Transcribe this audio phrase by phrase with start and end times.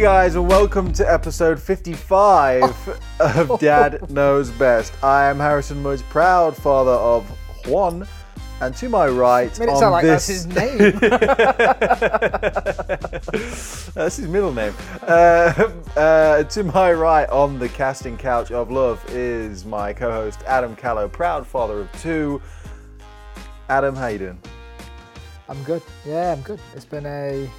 [0.00, 4.94] Hey guys, and welcome to episode 55 of Dad Knows Best.
[5.04, 7.28] I am Harrison Mudge, proud father of
[7.66, 8.08] Juan,
[8.62, 10.78] and to my right, Made it on sound like this, that's his name.
[13.92, 14.72] that's his middle name.
[15.02, 20.74] Uh, uh, to my right on the casting couch of love is my co-host Adam
[20.76, 22.40] Callow, proud father of two.
[23.68, 24.40] Adam, how you doing?
[25.50, 25.82] I'm good.
[26.06, 26.58] Yeah, I'm good.
[26.74, 27.50] It's been a.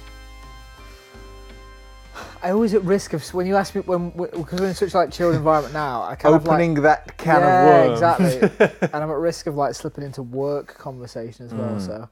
[2.42, 5.10] I always at risk of when you ask me when because we're in such like
[5.10, 6.02] chilled environment now.
[6.02, 8.00] I kind Opening of that can yeah, of worms.
[8.00, 8.78] Yeah, exactly.
[8.92, 11.76] and I'm at risk of like slipping into work conversation as well.
[11.76, 11.86] Mm.
[11.86, 12.08] So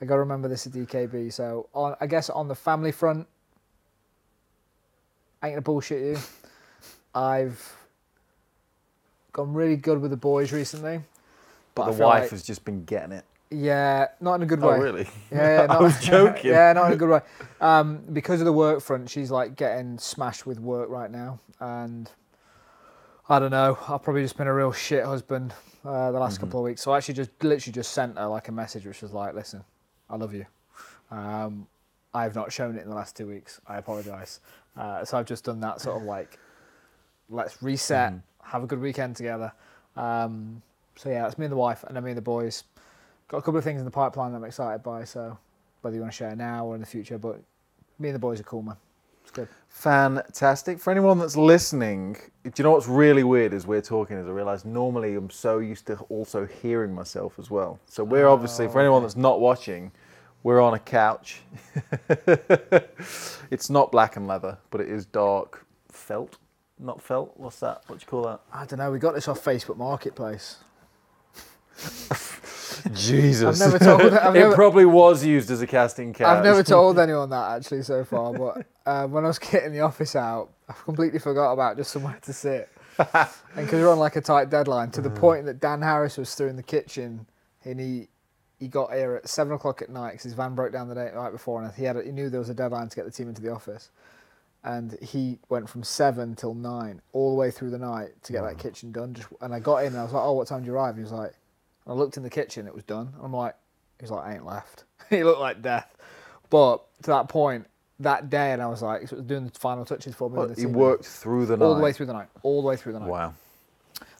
[0.00, 1.32] I got to remember this at DKB.
[1.32, 3.26] So on, I guess on the family front,
[5.42, 6.18] I ain't gonna bullshit you.
[7.14, 7.76] I've
[9.32, 11.00] gone really good with the boys recently,
[11.74, 13.24] but but the wife like- has just been getting it.
[13.50, 14.78] Yeah, not in a good Oh, way.
[14.78, 15.06] really?
[15.30, 16.50] Yeah, I not, was joking.
[16.52, 17.20] yeah, not in a good way.
[17.60, 22.10] Um, because of the work front, she's like getting smashed with work right now, and
[23.28, 23.78] I don't know.
[23.88, 25.52] I've probably just been a real shit husband
[25.84, 26.46] uh, the last Mm-hmm.
[26.46, 26.82] couple of weeks.
[26.82, 29.64] So I actually just literally just sent her like a message, which was like, "Listen,
[30.10, 30.46] I love you.
[31.10, 31.66] Um,
[32.12, 33.60] I have not shown it in the last two weeks.
[33.66, 34.40] I apologise."
[34.76, 36.38] Uh, so I've just done that sort of like,
[37.30, 38.18] let's reset, Mm-hmm.
[38.42, 39.52] have a good weekend together.
[39.96, 40.62] Um,
[40.96, 42.64] so yeah, it's me and the wife, and then me and the boys.
[43.28, 45.04] Got a couple of things in the pipeline that I'm excited by.
[45.04, 45.38] So
[45.80, 47.40] whether you want to share now or in the future, but
[47.98, 48.76] me and the boys are cool, man.
[49.22, 49.48] It's good.
[49.68, 50.78] Fantastic.
[50.78, 54.30] For anyone that's listening, do you know what's really weird as we're talking is I
[54.30, 57.80] realise normally I'm so used to also hearing myself as well.
[57.86, 59.02] So we're obviously, for anyone oh.
[59.02, 59.92] that's not watching,
[60.42, 61.40] we're on a couch.
[63.50, 66.36] it's not black and leather, but it is dark felt.
[66.78, 67.32] Not felt.
[67.36, 67.82] What's that?
[67.86, 68.40] What do you call that?
[68.52, 68.90] I don't know.
[68.90, 70.56] We got this off Facebook Marketplace.
[72.92, 73.60] Jesus.
[73.60, 76.26] I've never told- I've it probably was used as a casting couch.
[76.26, 79.80] I've never told anyone that actually so far, but uh, when I was getting the
[79.80, 82.68] office out, I completely forgot about just somewhere to sit.
[82.98, 86.34] and because we're on like a tight deadline, to the point that Dan Harris was
[86.34, 87.26] through in the kitchen,
[87.64, 88.08] and he
[88.60, 91.10] he got here at seven o'clock at night because his van broke down the day,
[91.14, 93.10] night before, and he had a, he knew there was a deadline to get the
[93.10, 93.90] team into the office,
[94.62, 98.42] and he went from seven till nine all the way through the night to get
[98.42, 99.12] that kitchen done.
[99.14, 100.94] Just and I got in and I was like, oh, what time did you arrive?
[100.96, 101.34] He was like,
[101.86, 103.12] I looked in the kitchen, it was done.
[103.22, 103.54] I'm like,
[104.00, 104.84] he's like, I ain't left.
[105.10, 105.94] he looked like death.
[106.50, 107.66] But to that point,
[108.00, 110.54] that day, and I was like, he was doing the final touches for me.
[110.54, 111.64] The he worked through the night.
[111.64, 113.08] all the way through the night, all the way through the night.
[113.08, 113.34] Wow.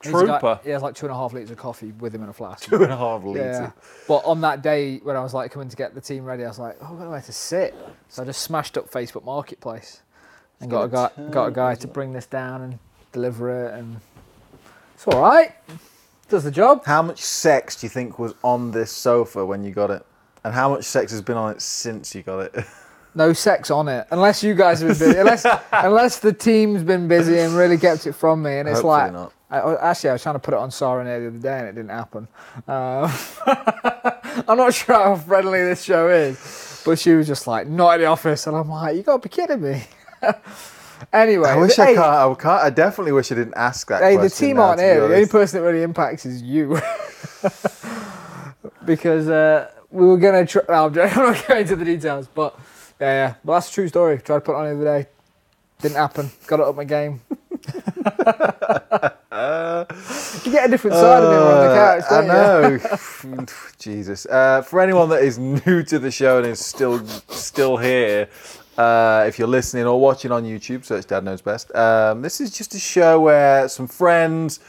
[0.01, 0.61] Trooper.
[0.63, 2.69] He has like two and a half liters of coffee with him in a flask.
[2.69, 3.57] Two and a half litres.
[3.57, 3.71] Yeah.
[4.07, 6.49] But on that day when I was like coming to get the team ready, I
[6.49, 7.75] was like, oh, I've got nowhere to sit.
[8.09, 10.03] So I just smashed up Facebook Marketplace
[10.61, 12.79] and got a guy, got a guy to bring this down and
[13.13, 14.01] deliver it, and
[14.95, 15.53] it's all right.
[16.29, 16.85] Does the job.
[16.85, 20.05] How much sex do you think was on this sofa when you got it?
[20.43, 22.65] And how much sex has been on it since you got it?
[23.17, 25.19] No sex on it, unless you guys have been busy.
[25.21, 28.93] unless unless the team's been busy and really kept it from me, and it's Hopefully
[28.93, 29.13] like.
[29.13, 29.33] not.
[29.51, 31.77] I, actually, I was trying to put it on Sarah the other day, and it
[31.77, 32.27] didn't happen.
[32.67, 33.13] Um,
[34.49, 38.01] I'm not sure how friendly this show is, but she was just like, "Not in
[38.01, 39.85] the office," and I'm like, "You got to be kidding me."
[41.13, 41.99] Anyway, I wish hey, I can't.
[41.99, 42.63] I can't.
[42.63, 44.03] I definitely wish I didn't ask that.
[44.03, 45.07] Hey, the team now, aren't here.
[45.09, 46.79] The only person that really impacts is you,
[48.85, 50.47] because uh, we were gonna.
[50.47, 52.59] Tr- no, I'm joking, I'm not going into the details, but
[53.01, 53.35] yeah, yeah.
[53.45, 54.19] But that's a true story.
[54.19, 55.09] Tried to put it on the other day,
[55.81, 56.31] didn't happen.
[56.47, 57.21] Got it up my game.
[60.45, 63.37] you get a different side of him on the couch, don't Uh, I you?
[63.37, 63.47] know.
[63.79, 64.27] Jesus.
[64.27, 68.29] Uh, for anyone that is new to the show and is still still here,
[68.79, 71.75] uh, if you're listening or watching on YouTube, search Dad Knows Best.
[71.75, 74.61] Um, this is just a show where some friends,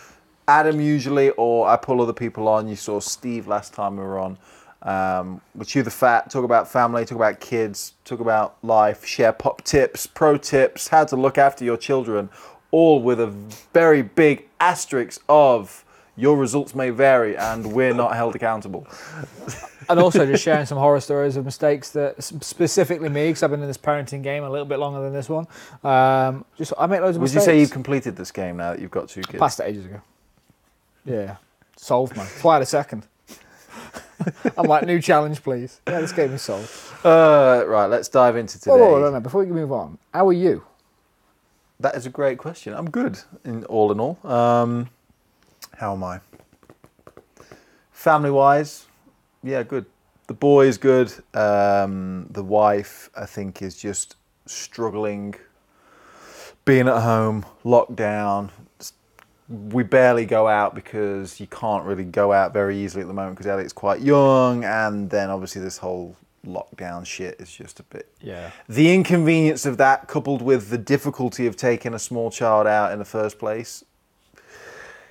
[0.48, 2.68] Adam usually, or I pull other people on.
[2.68, 4.38] You saw Steve last time we were on.
[4.82, 9.34] Um, we chew the fat, talk about family, talk about kids, talk about life, share
[9.34, 12.30] pop tips, pro tips, how to look after your children,
[12.70, 13.28] all with a
[13.74, 15.85] very big asterisk of
[16.18, 18.88] your results may vary and we're not held accountable.
[19.90, 23.62] and also just sharing some horror stories of mistakes that specifically me, because I've been
[23.62, 25.48] in this parenting game a little bit longer than this one.
[25.84, 27.46] Um, just I make loads of mistakes.
[27.46, 29.40] Would you say you've completed this game now that you've got two kids?
[29.40, 30.02] Passed it ages ago.
[31.06, 31.36] Yeah,
[31.76, 32.26] solved, man.
[32.26, 33.06] Fly a second.
[34.58, 35.82] I'm like, new challenge, please.
[35.88, 36.72] Yeah, this game is solved.
[37.06, 38.72] Uh, right, let's dive into today.
[38.72, 40.64] Oh, no, no, before we move on, how are you?
[41.80, 42.74] That is a great question.
[42.74, 44.18] I'm good in all in all.
[44.24, 44.90] Um,
[45.78, 46.20] how am I?
[47.92, 48.86] Family wise,
[49.44, 49.86] yeah, good.
[50.28, 51.14] The boy is good.
[51.34, 55.36] Um, the wife, I think, is just struggling.
[56.66, 58.52] Being at home, locked down.
[59.48, 63.36] We barely go out because you can't really go out very easily at the moment
[63.36, 68.12] because Elliot's quite young, and then obviously this whole lockdown shit is just a bit.
[68.22, 68.52] Yeah.
[68.68, 73.00] The inconvenience of that, coupled with the difficulty of taking a small child out in
[73.00, 73.84] the first place,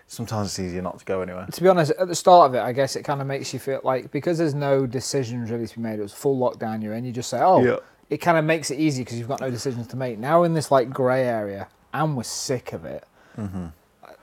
[0.07, 1.47] sometimes it's easier not to go anywhere.
[1.51, 3.59] To be honest, at the start of it, I guess it kind of makes you
[3.59, 5.99] feel like because there's no decisions really to be made.
[5.99, 7.05] It was full lockdown you're in.
[7.05, 7.77] You just say, oh, Yeah.
[8.11, 10.19] it kind of makes it easy because you've got no decisions to make.
[10.19, 13.05] Now we're in this like grey area, and we're sick of it.
[13.39, 13.67] Mm-hmm.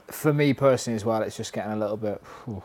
[0.08, 2.22] For me personally as well, it's just getting a little bit.
[2.46, 2.64] whew.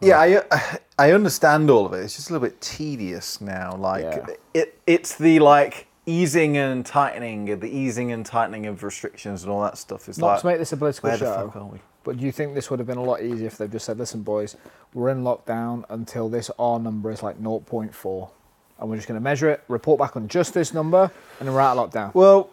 [0.00, 1.98] Yeah, I I understand all of it.
[1.98, 3.76] It's just a little bit tedious now.
[3.76, 4.26] Like Yeah.
[4.52, 9.62] it, it's the like easing and tightening, the easing and tightening of restrictions and all
[9.62, 10.08] that stuff.
[10.08, 11.78] It's Not like to make this a political where the show, fuck are we?
[12.04, 13.98] But do you think this would have been a lot easier if they've just said,
[13.98, 14.56] "Listen, boys,
[14.94, 18.30] we're in lockdown until this R number is like 0.4,
[18.78, 21.54] and we're just going to measure it, report back on just this number, and then
[21.54, 22.50] we're out of lockdown." Well,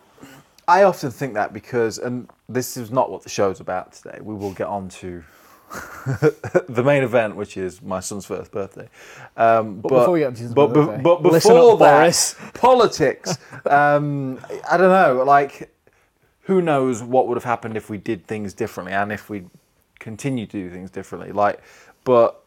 [0.67, 4.19] I often think that because, and this is not what the show's about today.
[4.21, 5.23] We will get on to
[6.67, 8.89] the main event, which is my son's first birthday.
[9.37, 12.35] Um, but, before we get onto his but, birthday, but listen before up, that, Boris.
[12.53, 13.37] politics.
[13.65, 14.39] Um,
[14.71, 15.23] I don't know.
[15.23, 15.69] Like,
[16.49, 19.45] who knows what would have happened if we did things differently, and if we
[19.99, 21.31] continue to do things differently.
[21.31, 21.61] Like,
[22.03, 22.43] but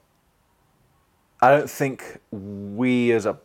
[1.40, 3.38] I don't think we as a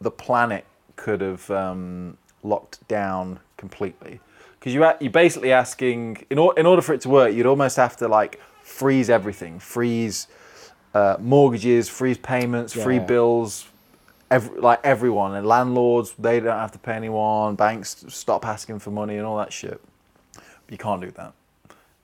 [0.00, 4.20] the planet could have um, locked down completely
[4.58, 7.76] because you you're basically asking in, or, in order for it to work you'd almost
[7.76, 10.28] have to like freeze everything freeze
[10.94, 13.66] uh, mortgages freeze payments free bills
[14.30, 18.90] every, like everyone and landlords they don't have to pay anyone banks stop asking for
[18.90, 19.80] money and all that shit
[20.34, 21.32] but you can't do that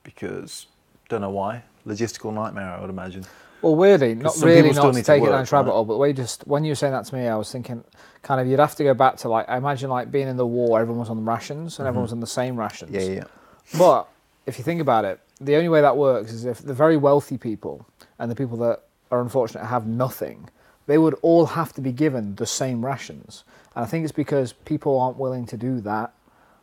[0.03, 0.67] because
[1.09, 3.25] don't know why logistical nightmare I would imagine
[3.63, 5.99] Well, weirdly, not really not to need to take it work, down rabbit hole, but
[5.99, 7.85] when you just when you were saying that to me, I was thinking,
[8.23, 10.47] kind of, you'd have to go back to like, I imagine like being in the
[10.47, 12.91] war, everyone was on rations and everyone was on the same rations.
[12.91, 13.15] Mm-hmm.
[13.15, 13.25] yeah
[13.73, 14.09] yeah But
[14.47, 17.37] if you think about it, the only way that works is if the very wealthy
[17.37, 17.87] people
[18.19, 18.81] and the people that
[19.11, 20.49] are unfortunate have nothing,
[20.87, 23.45] they would all have to be given the same rations.
[23.75, 26.13] And I think it's because people aren't willing to do that.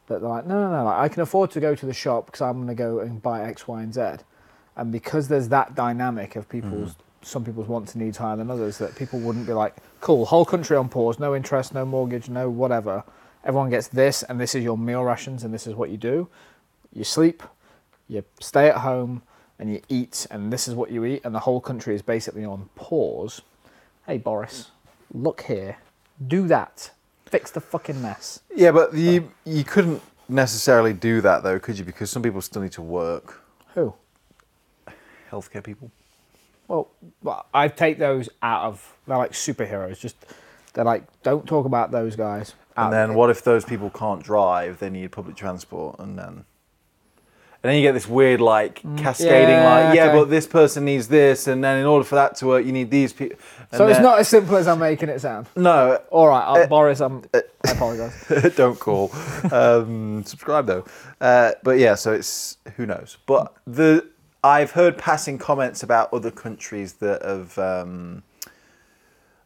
[0.08, 2.28] That they're like, no, no, no, like, I can afford to go to the shop
[2.28, 4.24] because I'm going to go and buy X, Y, and Z.
[4.76, 6.96] And because there's that dynamic of people's, mm.
[7.24, 10.46] some people's wants and needs higher than others, that people wouldn't be like, cool, whole
[10.46, 13.04] country on pause, no interest, no mortgage, no whatever.
[13.44, 16.30] Everyone gets this, and this is your meal rations, and this is what you do
[16.94, 17.44] you sleep,
[18.08, 19.22] you stay at home,
[19.60, 22.46] and you eat, and this is what you eat, and the whole country is basically
[22.46, 23.42] on pause.
[24.08, 24.72] Hey, Boris,
[25.14, 25.76] look here,
[26.26, 26.92] do that,
[27.26, 28.40] fix the fucking mess.
[28.56, 31.84] Yeah, but you you couldn't necessarily do that though, could you?
[31.84, 33.42] Because some people still need to work.
[33.74, 33.94] Who?
[35.30, 35.92] Healthcare people.
[36.70, 36.88] Well,
[37.22, 38.98] well, I take those out of.
[39.08, 40.00] They're like superheroes.
[40.00, 40.16] Just
[40.74, 42.54] they're like, don't talk about those guys.
[42.78, 42.92] And Out.
[42.92, 44.80] then what if those people can't drive?
[44.80, 46.46] They need public transport, and then
[47.68, 50.18] and then you get this weird like cascading yeah, like yeah, okay.
[50.20, 52.90] but this person needs this, and then in order for that to work, you need
[52.90, 53.38] these people.
[53.74, 55.48] so it's not as simple as I'm making it sound.
[55.54, 56.02] no.
[56.10, 58.56] All right, I'll, Uh, Boris, I'm, I apologise.
[58.56, 59.12] don't call.
[59.52, 60.86] Um, subscribe though.
[61.20, 63.18] Uh, but yeah, so it's who knows.
[63.26, 64.08] But the
[64.46, 67.58] I've heard passing comments about other countries that have.
[67.60, 68.24] Um,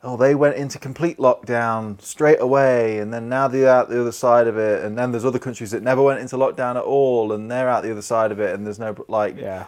[0.03, 4.11] oh, they went into complete lockdown straight away, and then now they're out the other
[4.11, 4.83] side of it.
[4.83, 7.83] And then there's other countries that never went into lockdown at all, and they're out
[7.83, 9.37] the other side of it, and there's no like.
[9.37, 9.65] Yeah.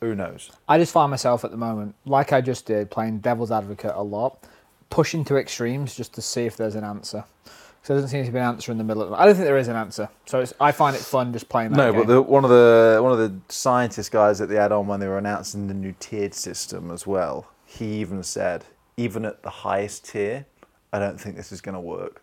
[0.00, 0.50] Who knows?
[0.68, 4.02] I just find myself at the moment, like I just did, playing devil's advocate a
[4.02, 4.44] lot,
[4.90, 7.24] pushing to extremes just to see if there's an answer.
[7.82, 9.02] So there doesn't seem to be an answer in the middle.
[9.04, 9.14] Of it.
[9.14, 10.10] I don't think there is an answer.
[10.26, 12.00] So it's, I find it fun just playing that No, game.
[12.02, 15.00] but the, one of the one of the scientist guys that they had on when
[15.00, 18.64] they were announcing the new tiered system as well, he even said,
[18.96, 20.46] even at the highest tier,
[20.92, 22.22] I don't think this is going to work.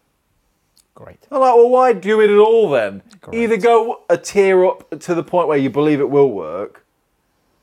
[0.96, 1.20] Great.
[1.32, 3.02] I'm like, well, why do it at all then?
[3.22, 3.44] Great.
[3.44, 6.86] Either go a tier up to the point where you believe it will work,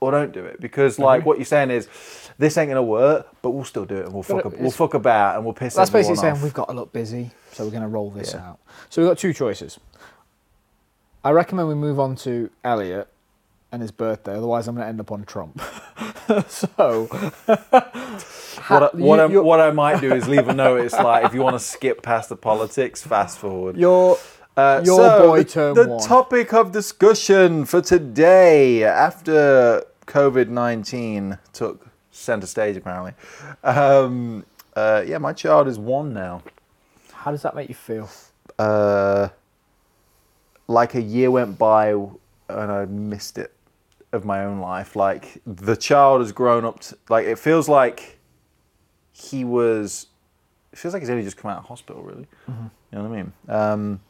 [0.00, 0.60] or don't do it.
[0.60, 1.28] Because like mm-hmm.
[1.28, 1.88] what you're saying is,
[2.38, 5.36] this ain't gonna work, but we'll still do it and we'll fuck we'll fuck about
[5.36, 5.74] and we'll piss.
[5.74, 6.42] That's basically saying off.
[6.42, 8.50] we've got to look busy, so we're going to roll this Yeah.
[8.50, 8.58] out.
[8.88, 9.78] So we've got two choices.
[11.22, 13.08] I recommend we move on to Elliot
[13.72, 15.60] and his birthday, otherwise I'm going to end up on Trump.
[16.48, 20.80] so, What I, you- what, I, you're- what I might do is leave a note.
[20.84, 23.76] It's like if you want to skip past the politics, fast forward.
[23.76, 24.18] your
[24.56, 26.06] Uh, Your so boy the, term the one.
[26.06, 33.12] topic of discussion for today, after COVID nineteen took center stage, apparently.
[33.62, 34.44] Um,
[34.76, 36.42] uh, yeah, my child is one now.
[37.12, 38.08] how does that make you feel?
[38.58, 39.28] Uh,
[40.66, 43.52] like a year went by and I missed it
[44.12, 44.96] of my own life.
[44.96, 46.80] Like the child has grown up.
[46.80, 48.18] To, like it feels like
[49.12, 50.06] he was.
[50.72, 52.02] It feels like he's only just come out of hospital.
[52.02, 53.32] Really, you know what I mean?
[53.48, 54.00] Um,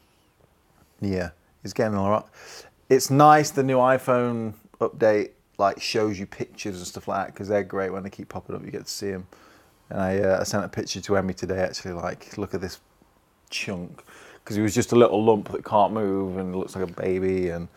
[1.00, 1.30] yeah,
[1.62, 2.24] he's getting all right.
[2.88, 7.48] It's nice the new iPhone update like shows you pictures and stuff like that because
[7.48, 8.64] they're great when they keep popping up.
[8.64, 9.26] You get to see them.
[9.90, 11.58] And I, uh, I sent a picture to Emmy today.
[11.58, 12.78] Actually, like, look at this
[13.50, 14.04] chunk,
[14.42, 17.48] because he was just a little lump that can't move and looks like a baby.
[17.48, 17.68] And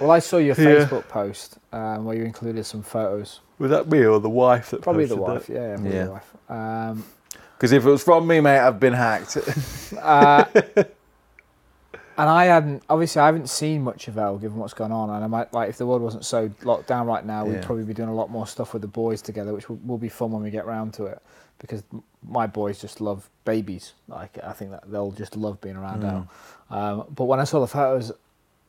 [0.00, 0.86] Well, I saw your Yeah.
[0.86, 3.40] Facebook post um, where you included some photos.
[3.58, 5.48] was that me or the wife that Probably the wife.
[5.48, 6.04] Yeah, yeah, probably Yeah.
[6.04, 6.34] the wife.
[6.48, 7.04] Um,
[7.56, 9.36] Because if it was from me, mate, I've been hacked.
[10.00, 10.44] uh,
[12.16, 15.10] and I hadn't, obviously, I haven't seen much of Elle given what's gone on.
[15.10, 17.66] And I might, like, if the world wasn't so locked down right now, we'd Yeah.
[17.66, 20.08] probably be doing a lot more stuff with the boys together, which will, will be
[20.08, 21.20] fun when we get round to it.
[21.58, 21.82] Because
[22.28, 23.92] my boys just love babies.
[24.06, 26.28] Like, I think that they'll just love being around Mm.
[26.70, 26.76] Elle.
[26.78, 28.12] Um, but when I saw the photos,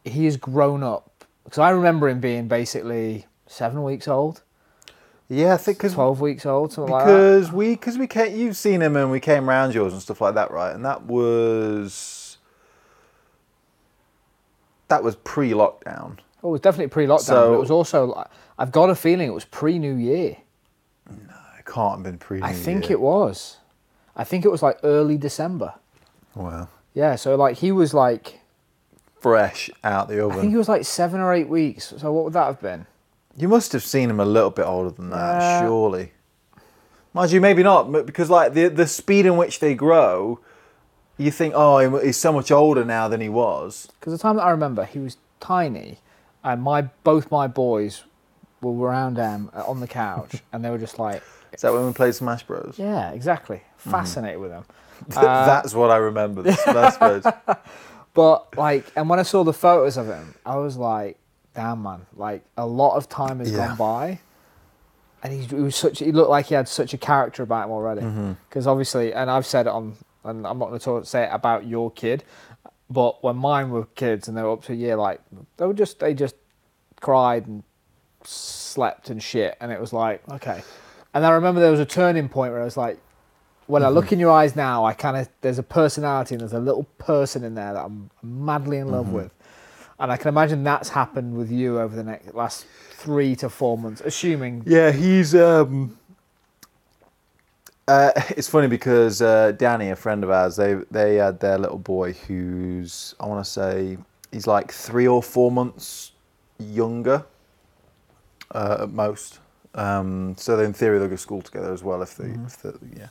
[0.04, 1.09] he has grown up.
[1.50, 4.44] Because I remember him being basically seven weeks old,
[5.28, 7.12] yeah, I think because 12 weeks old, something like that.
[7.12, 10.22] because we because we came, you've seen him and we came round yours and stuff
[10.22, 10.76] like that, right?
[10.76, 12.38] And that was
[14.90, 16.18] that was pre-lockdown.
[16.44, 17.22] Oh, it was definitely pre-lockdown.
[17.22, 18.06] So- but it was also.
[18.06, 18.28] like-
[18.60, 20.38] I've got a feeling it was pre-New Year.
[21.10, 22.40] It can't have been pre.
[22.42, 22.46] New.
[22.46, 23.58] I think it was.
[24.16, 25.74] I think it was like early December.
[26.36, 28.39] Wow, Yeah, so like he was like.
[29.22, 30.38] Fresh out the oven.
[30.38, 31.94] I think he was like seven or eight weeks.
[31.98, 32.86] So what would that have been?
[33.38, 35.60] You must have seen him a little bit older than that, Yeah.
[35.60, 36.12] surely.
[37.14, 40.40] Mind you, maybe not, but because like the the speed in which they grow,
[41.18, 43.88] you think, oh, he- he's so much older now than he was.
[44.00, 46.00] Because the time that I remember, he was tiny,
[46.44, 48.04] and my both my boys
[48.62, 51.86] were around him uh, on the couch, and they were just like, Is that when
[51.88, 52.76] we played Smash Bros?
[52.78, 54.66] yeah, exactly, fascinated with him.
[55.10, 56.42] That's what I remember.
[56.44, 57.24] The Smash Bros.
[58.14, 61.18] But like, and when I saw the photos of him, I was like,
[61.56, 63.68] damn man, like a lot of time has Yeah.
[63.68, 64.20] gone by,
[65.24, 66.00] and he, he was such.
[66.00, 68.02] He looked like he had such a character about him already.
[68.02, 68.34] Mm-hmm.
[68.50, 71.68] Because obviously, and I've said it on, and I'm not going to say it about
[71.68, 72.24] your kid,
[72.90, 75.22] but when mine were kids and they were up to a year, like
[75.58, 76.36] they were just they just
[77.02, 77.64] cried and
[78.24, 80.62] slept and shit, and it was like okay.
[81.14, 83.00] And I remember there was a turning point where I was like,
[83.70, 83.90] when I Mm-hmm.
[83.90, 86.86] look in your eyes now, I kind of there's a personality and there's a little
[86.98, 88.92] person in there that I'm madly in Mm-hmm.
[88.92, 89.32] love with,
[90.00, 93.78] and I can imagine that's happened with you over the next last three to four
[93.78, 95.36] months, assuming Yeah, he's.
[95.36, 96.00] Um,
[97.88, 101.80] uh, it's funny because uh, Danny, a friend of ours, they they had their little
[101.80, 103.98] boy who's I want to say
[104.32, 106.14] he's like three or four months
[106.60, 107.26] younger
[108.52, 109.40] uh, at most.
[109.76, 112.72] Um, so in theory they'll go to school together as well if they if they,
[112.98, 113.10] yeah.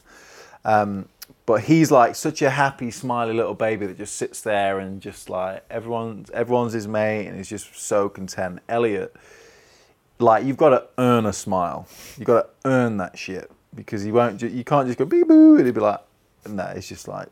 [0.68, 1.08] Um,
[1.46, 5.30] but he's like such a happy, smiley little baby that just sits there and just
[5.30, 8.60] like everyone's everyone's his mate and he's just so content.
[8.68, 9.16] Elliot
[10.18, 11.86] like you've got to earn a smile.
[12.16, 14.40] You've got to earn that shit because you won't.
[14.42, 16.00] You can't just go bee boo and he'd be like,
[16.48, 16.64] no.
[16.74, 17.28] It's just like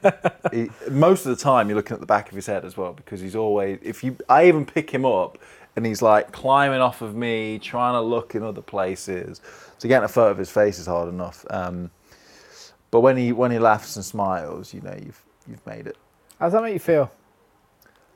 [0.52, 2.92] he, most of the time you're looking at the back of his head as well
[2.92, 3.78] because he's always.
[3.82, 5.38] If you, I even pick him up
[5.76, 9.40] and he's like climbing off of me, trying to look in other places.
[9.78, 11.44] So getting a photo of his face is hard enough.
[11.50, 11.90] Um,
[12.90, 15.96] but when he when he laughs and smiles, you know you've you've made it.
[16.38, 17.10] how does that make you feel?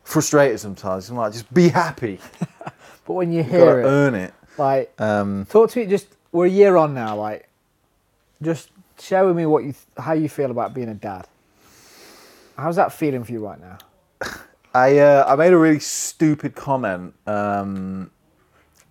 [0.02, 1.09] Frustrated sometimes.
[1.09, 2.19] I'm like, just be happy.
[3.07, 4.33] But when you hear it, earn it.
[4.57, 5.87] like Um, talk to me.
[5.87, 7.16] Just we're a year on now.
[7.16, 7.49] Like,
[8.40, 11.26] just share with me what you how you feel about being a dad.
[12.57, 13.78] How's that feeling for you right now?
[14.75, 17.14] I uh, I made a really stupid comment.
[17.26, 18.11] Um,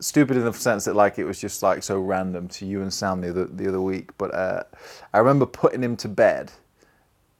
[0.03, 2.93] stupid in the sense that like it was just like so random to you and
[2.93, 4.15] Sam the other the other week.
[4.17, 4.63] But uh,
[5.13, 6.51] I remember putting him to bed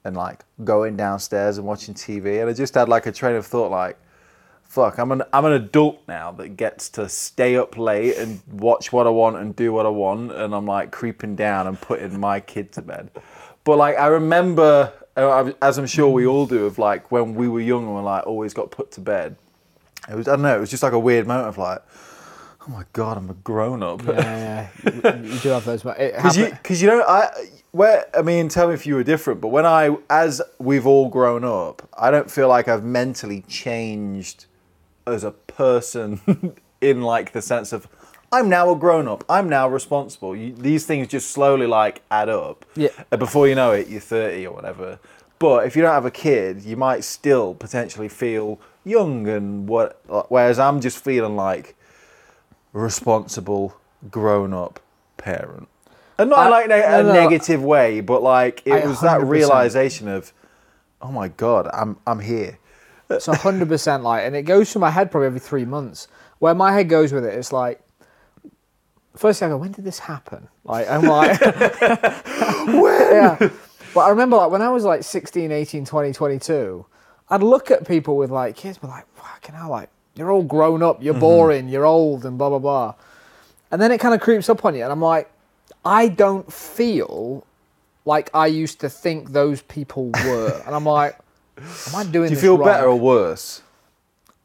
[0.04, 3.46] and like going downstairs and watching TV, and I just had like a train of
[3.46, 3.98] thought like,
[4.64, 8.92] "Fuck, I'm an I'm an adult now that gets to stay up late and watch
[8.92, 12.20] what I want and do what I want, and I'm like creeping down and putting
[12.20, 13.12] my kid to bed."
[13.64, 17.48] But like I remember, uh, as I'm sure we all do, of like when we
[17.48, 19.36] were young and we like always got put to bed.
[20.10, 20.58] It was I don't know.
[20.58, 21.82] It was just like a weird moment of like,
[22.68, 24.06] oh my god, I'm a grown up.
[24.06, 25.84] Yeah, yeah, you, do have those.
[25.84, 27.30] But Because you, cause you know, I
[27.72, 29.42] where I mean, tell me if you were different.
[29.42, 34.46] But when I, as we've all grown up, I don't feel like I've mentally changed
[35.06, 37.88] as a person in like the sense of
[38.32, 39.24] I'm now a grown up.
[39.30, 40.36] I'm now responsible.
[40.36, 42.66] You, these things just slowly like add up.
[42.76, 42.90] Yeah.
[43.12, 45.00] Before you know it, you're 30 or whatever.
[45.38, 50.00] But if you don't have a kid, you might still potentially feel young and what.
[50.30, 51.76] Whereas I'm just feeling like
[52.74, 53.78] responsible,
[54.12, 54.80] grown up
[55.18, 55.70] parent.
[56.18, 58.86] And not I- in like a, no, a no, negative way, but like it I
[58.86, 59.30] was that 100%.
[59.30, 60.34] realization of,
[61.02, 62.60] oh my god, I'm I'm here.
[63.10, 66.08] It's hundred percent like, and it goes through my head probably every three months.
[66.40, 67.82] Where my head goes with it, it's like,
[69.16, 70.48] first I go, when did this happen?
[70.64, 71.40] Like, I'm like,
[71.82, 73.38] yeah.
[73.94, 76.86] But I remember like when I was like 16, 18, 20, 22,
[77.30, 80.84] I'd look at people with like kids, be like, fucking hell, like you're all grown
[80.84, 81.22] up, you're mm-hmm.
[81.22, 82.96] boring, you're old, and blah blah blah.
[83.72, 85.32] And then it kind of creeps up on you, and I'm like,
[85.84, 87.46] I don't feel
[88.06, 91.18] like I used to think those people were, and I'm like,
[91.58, 92.12] am I doing?
[92.12, 92.68] Do you this feel wrong?
[92.68, 93.62] better or worse?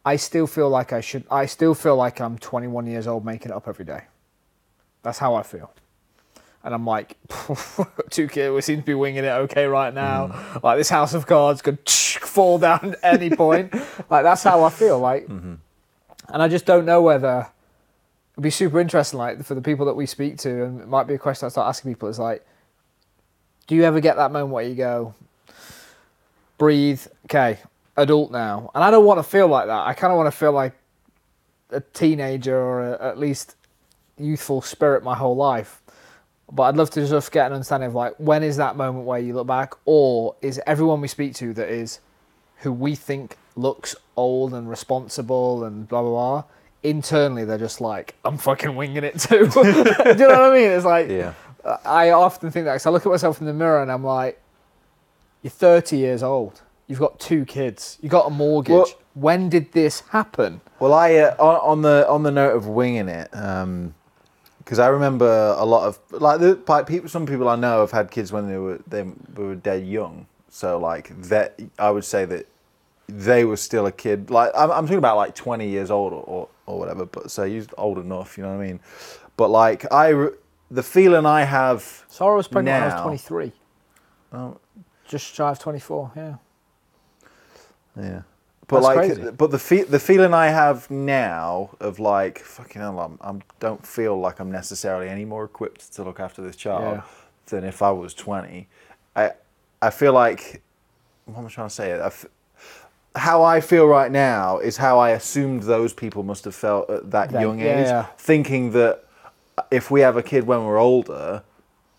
[0.05, 1.25] I still feel like I should.
[1.31, 4.05] I still feel like I'm 21 years old making it up every day.
[5.03, 5.73] That's how I feel.
[6.65, 7.17] And I'm like,
[8.11, 10.29] two kids, we seem to be winging it okay right now.
[10.29, 10.63] Mm.
[10.63, 13.73] Like this house of cards could fall down at any point.
[14.11, 14.99] like that's how I feel.
[14.99, 15.55] Like, mm-hmm.
[16.29, 17.47] and I just don't know whether
[18.35, 19.19] it'd be super interesting.
[19.19, 21.49] Like for the people that we speak to, and it might be a question I
[21.49, 22.09] start asking people.
[22.09, 22.45] Is like,
[23.67, 25.15] do you ever get that moment where you go,
[26.59, 27.59] breathe, okay,
[27.97, 29.87] adult now, and I don't want to feel like that.
[29.87, 30.75] I kind of want to feel like
[31.71, 33.57] a teenager or a, at least
[34.19, 35.78] youthful spirit my whole life.
[36.51, 39.19] But I'd love to just get an understanding of like when is that moment where
[39.19, 42.01] you look back, or is everyone we speak to that is
[42.59, 46.45] who we think looks old and responsible and blah blah blah.
[46.83, 49.47] Internally, they're just like, I'm fucking winging it too.
[49.53, 50.71] Do you know what I mean?
[50.71, 51.35] It's like, Yeah.
[51.85, 54.41] I often think that because I look at myself in the mirror and I'm like,
[55.43, 56.63] you're 30 years old.
[56.87, 57.99] You've got two kids.
[58.01, 58.73] You got a mortgage.
[58.73, 60.61] Well- when did this happen?
[60.79, 63.29] Well, I uh, on, on the on the note of winging it,
[64.69, 67.09] because I remember a lot of like the like people.
[67.09, 69.03] Some people I know have had kids when they were they
[69.35, 70.27] were dead young.
[70.51, 72.47] So like that, I would say that
[73.07, 74.29] they were still a kid.
[74.29, 77.07] Like I'm, I'm talking about like 20 years old or, or, or whatever.
[77.07, 78.81] But so you're old enough, you know what I mean.
[79.39, 80.13] But like I,
[80.71, 83.53] the feeling I have Sarah was pregnant when I was 23.
[84.35, 84.59] Oh.
[85.07, 86.35] Just shy of 24, yeah.
[87.97, 88.23] Yeah.
[88.69, 89.31] But That's like, crazy.
[89.31, 93.85] but the fe- the feeling I have now of like, fucking hell, I'm, I'm don't
[93.87, 97.03] feel like I'm necessarily any more equipped to look after this child Yeah.
[97.47, 98.69] than if I was 20.
[99.17, 99.33] I
[99.81, 100.63] I feel like,
[101.25, 101.93] what am I trying to say?
[101.95, 102.27] I f-
[103.17, 107.11] how I feel right now is how I assumed those people must have felt at
[107.11, 108.05] that That- young age, yeah.
[108.19, 109.03] thinking that
[109.57, 111.43] uh, if we have a kid when we're older,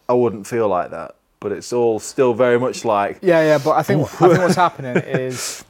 [0.07, 1.15] I wouldn't feel like that.
[1.39, 4.55] But it's all still very much like, Yeah, yeah, but I think I think what's
[4.67, 5.63] happening is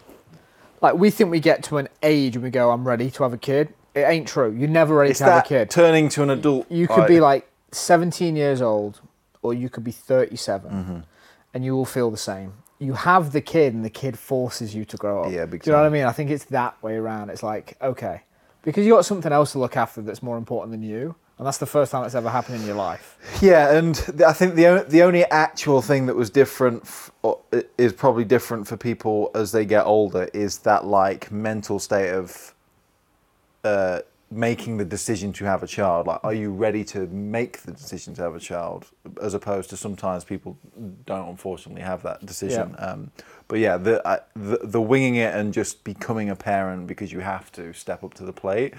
[0.81, 3.33] like we think we get to an age and we go, I'm ready to have
[3.33, 3.73] a kid.
[3.95, 4.51] It ain't true.
[4.51, 5.69] You're never ready it's to have a that kid.
[5.69, 6.71] turning to an adult.
[6.71, 9.01] You could be like 17 years old
[9.41, 10.99] or you could be 37 Mm-hmm.
[11.53, 12.53] and you will feel the same.
[12.77, 15.31] You have the kid and the kid forces you to grow up.
[15.33, 16.05] Yeah, big Do you know what I mean?
[16.05, 17.29] I think it's that way around.
[17.29, 18.21] It's like, okay,
[18.61, 21.15] because you got something else to look after that's more important than you.
[21.39, 23.17] And that's the first time it's ever happened in your life.
[23.41, 23.97] Yeah, and
[24.27, 27.39] I think the only, the only actual thing that was different f- or
[27.77, 32.53] is probably different for people as they get older is that like mental state of
[33.63, 36.07] uh, making the decision to have a child.
[36.07, 38.87] Like, are you ready to make the decision to have a child?
[39.21, 40.57] As opposed to sometimes people
[41.05, 42.75] don't unfortunately have that decision.
[42.77, 42.85] Yeah.
[42.85, 43.11] Um,
[43.47, 47.49] but yeah, the, the the winging it and just becoming a parent because you have
[47.53, 48.73] to step up to the plate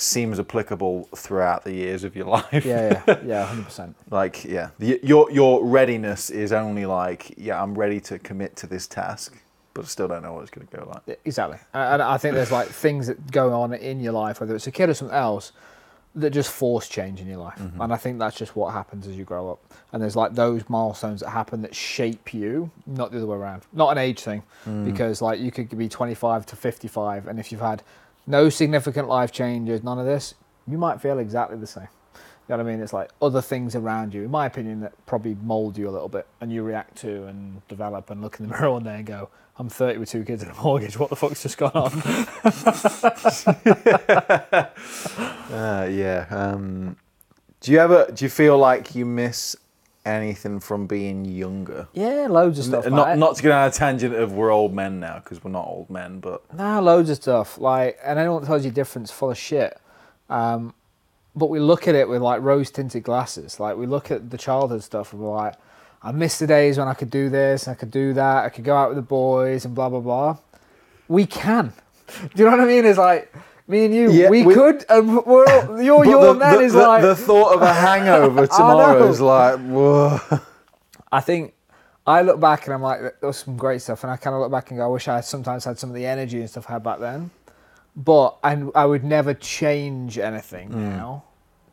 [0.00, 2.64] seems applicable throughout the years of your life.
[2.64, 3.96] Yeah, yeah, yeah, hundred percent.
[4.10, 8.66] Like, yeah, the, your your readiness is only like, yeah, I'm ready to commit to
[8.66, 9.36] this task,
[9.74, 11.20] but I still don't know what it's going to go like.
[11.24, 14.66] Exactly, and I think there's like things that go on in your life, whether it's
[14.66, 15.52] a kid or something else,
[16.14, 17.80] that just force change in your life, mm-hmm.
[17.80, 19.60] and I think that's just what happens as you grow up.
[19.92, 23.62] And there's like those milestones that happen that shape you, not the other way around.
[23.72, 24.84] Not an age thing, mm.
[24.84, 27.82] because like you could be 25 to 55, and if you've had
[28.28, 30.34] no significant life changes, none of this,
[30.66, 31.88] you might feel exactly the same.
[32.14, 32.82] You know what I mean?
[32.82, 36.08] It's like other things around you, in my opinion, that probably mold you a little
[36.08, 39.06] bit and you react to and develop and look in the mirror one day and
[39.06, 40.98] go, I'm 30 with two kids and a mortgage.
[40.98, 42.02] What the fuck's just gone on?
[45.50, 46.26] Uh, yeah.
[46.28, 46.96] Um,
[47.60, 49.56] do you ever do you feel like you miss
[50.08, 51.88] anything from being younger?
[51.92, 52.86] yeah, loads of stuff.
[52.86, 55.50] N- not not to get on a tangent of we're old men now because we're
[55.50, 57.58] not old men, but Nah, loads of stuff.
[57.58, 59.78] Like, and anyone that tells you different's full of shit.
[60.30, 60.74] Um,
[61.36, 63.60] but we look at it with like rose tinted glasses.
[63.60, 65.54] Like, we look at the childhood stuff and we're like,
[66.02, 68.64] I miss the days when I could do this, I could do that, I could
[68.64, 70.36] go out with the boys and blah, blah, blah.
[71.08, 71.72] We can.
[72.34, 72.84] Do you know what I mean?
[72.84, 73.32] It's like,
[73.68, 76.60] me and you, Yeah, we, we- could, and we're all, your, your the, man the-
[76.62, 80.18] is the- like, the thought of a hangover tomorrow is like, whoa.
[81.12, 81.54] I think
[82.06, 84.40] I look back and I'm like, there was some great stuff, and I kind of
[84.40, 86.48] look back and go, I wish I had sometimes had some of the energy and
[86.48, 87.30] stuff I had back then,
[87.96, 91.24] but I, I would never change anything now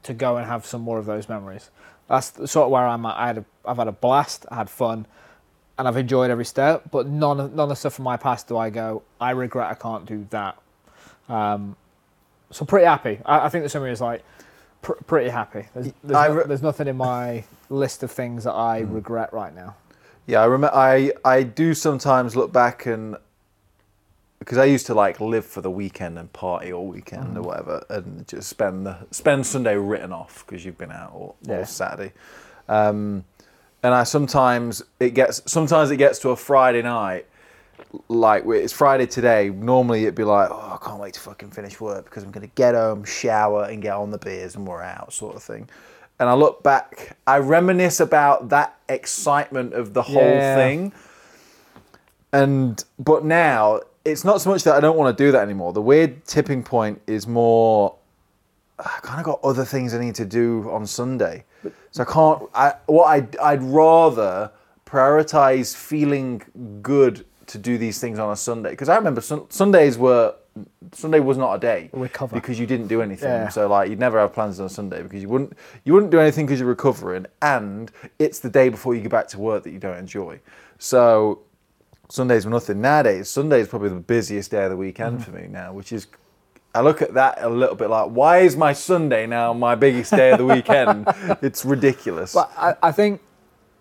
[0.03, 1.69] to go and have some more of those memories.
[2.08, 3.15] That's sort of where I'm at.
[3.17, 5.08] I had a, I've had a blast, I had fun,
[5.77, 6.84] and I've enjoyed every step.
[6.91, 9.01] But none of none of the stuff from my past do I go.
[9.19, 10.58] I regret I can't do that.
[11.27, 11.75] Um,
[12.55, 13.19] so pretty happy.
[13.25, 14.23] I, I think the summary is like
[14.81, 15.67] pr- pretty happy.
[15.73, 16.47] There's, there's, I no- Hmm.
[16.47, 19.75] there's nothing in my list of things that I regret right now.
[20.27, 20.75] Yeah, I remember.
[20.75, 23.15] I I do sometimes look back and
[24.39, 27.83] because I used to like live for the weekend and party all weekend or whatever,
[27.89, 31.59] and just spend the spend Sunday written off because you've been out all, Yeah.
[31.59, 32.13] all Saturday.
[32.67, 33.23] Um,
[33.83, 37.27] and I sometimes it gets sometimes it gets to a Friday night,
[38.08, 39.49] like it's Friday today.
[39.49, 42.47] Normally it'd be like, oh, I can't wait to fucking finish work because I'm gonna
[42.47, 45.69] get home, shower, and get on the beers, and we're out, sort of thing.
[46.19, 50.55] And I look back, I reminisce about that excitement of the whole Yeah.
[50.55, 50.93] thing.
[52.31, 55.73] And but now it's not so much that I don't want to do that anymore.
[55.73, 57.95] The weird tipping point is more
[58.77, 61.45] I kind of got other things I need to do on Sunday,
[61.91, 62.43] so I can't.
[62.53, 64.51] I what I I'd rather
[64.86, 66.41] prioritize feeling
[66.81, 70.36] good to do these things on a Sunday because I remember sun, Sundays were
[70.93, 72.34] Sunday was not a day Recover.
[72.34, 73.29] because you didn't do anything.
[73.29, 73.49] Yeah.
[73.49, 75.53] So like you'd never have plans on a Sunday because you wouldn't
[75.84, 79.27] you wouldn't do anything because you're recovering, and it's the day before you go back
[79.29, 80.39] to work that you don't enjoy.
[80.79, 81.39] So
[82.10, 82.81] Sundays were nothing.
[82.81, 85.31] Nowadays, Sunday is probably the busiest day of the weekend mm-hmm.
[85.31, 86.08] for me now, which is.
[86.73, 90.12] I look at that a little bit like, why is my Sunday now my biggest
[90.12, 91.08] day of the weekend?
[91.41, 92.34] it's ridiculous.
[92.34, 93.21] But I, I think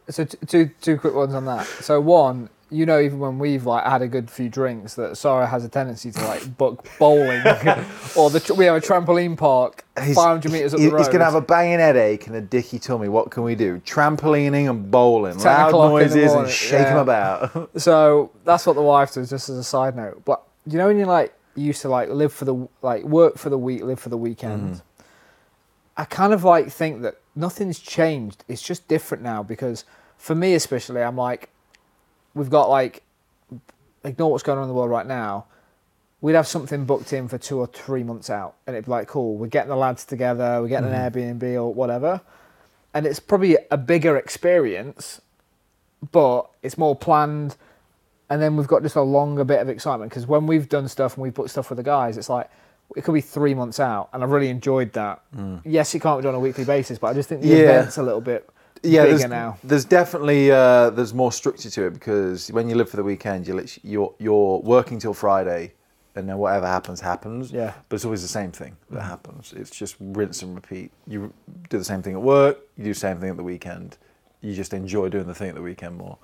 [0.09, 0.25] so.
[0.25, 1.67] T- two two quick ones on that.
[1.67, 5.47] So one, you know, even when we've like had a good few drinks, that Sarah
[5.47, 7.41] has a tendency to like book bowling,
[8.17, 10.99] or the we have a trampoline park, He's- 500 meters up he- the road.
[10.99, 13.09] He's going to have a banging headache and a dicky tummy.
[13.09, 13.81] What can we do?
[13.87, 17.01] Trampolining and bowling, 10 loud o'clock in the noises and shake him yeah.
[17.01, 17.71] about.
[17.81, 20.25] So that's what the wife does, just as a side note.
[20.25, 23.39] But you know when you like you used to like live for the like work
[23.39, 24.75] for the week, live for the weekend.
[24.75, 25.05] Mm-hmm.
[25.97, 28.45] I kind of like think that nothing's changed.
[28.49, 29.85] It's just different now because
[30.17, 31.51] for me especially, I'm like,
[32.35, 33.03] we've got like,
[34.05, 35.47] ignore what's going on in the world right now.
[36.21, 39.09] We'd have something booked in for two or three months out, and it'd be like,
[39.09, 42.21] cool, we're getting the lads together, we're getting an Airbnb or whatever,
[42.95, 45.21] and it's probably a bigger experience,
[46.13, 47.57] but it's more planned
[48.31, 51.15] and then we've got just a longer bit of excitement because when we've done stuff
[51.15, 52.49] and we've put stuff with the guys, it's like
[52.97, 55.21] it could be three months out, and I've really enjoyed that.
[55.65, 57.53] Yes, it can't be done on a weekly basis, but I just think the Mm.
[57.53, 57.59] Yeah.
[57.65, 58.49] event's a little bit
[58.85, 59.59] yeah, bigger there's, now.
[59.65, 63.47] there's definitely uh, there's more structure to it because when you live for the weekend,
[63.47, 65.73] you literally, you're you're working till Friday,
[66.15, 67.53] and then whatever happens happens.
[67.53, 67.75] Yeah.
[67.89, 69.53] But it's always the same thing that happens.
[69.57, 70.91] It's just rinse and repeat.
[71.07, 71.33] You
[71.69, 72.59] do the same thing at work.
[72.77, 73.99] You do the same thing at the weekend.
[74.41, 76.19] You just enjoy doing the thing at the weekend more.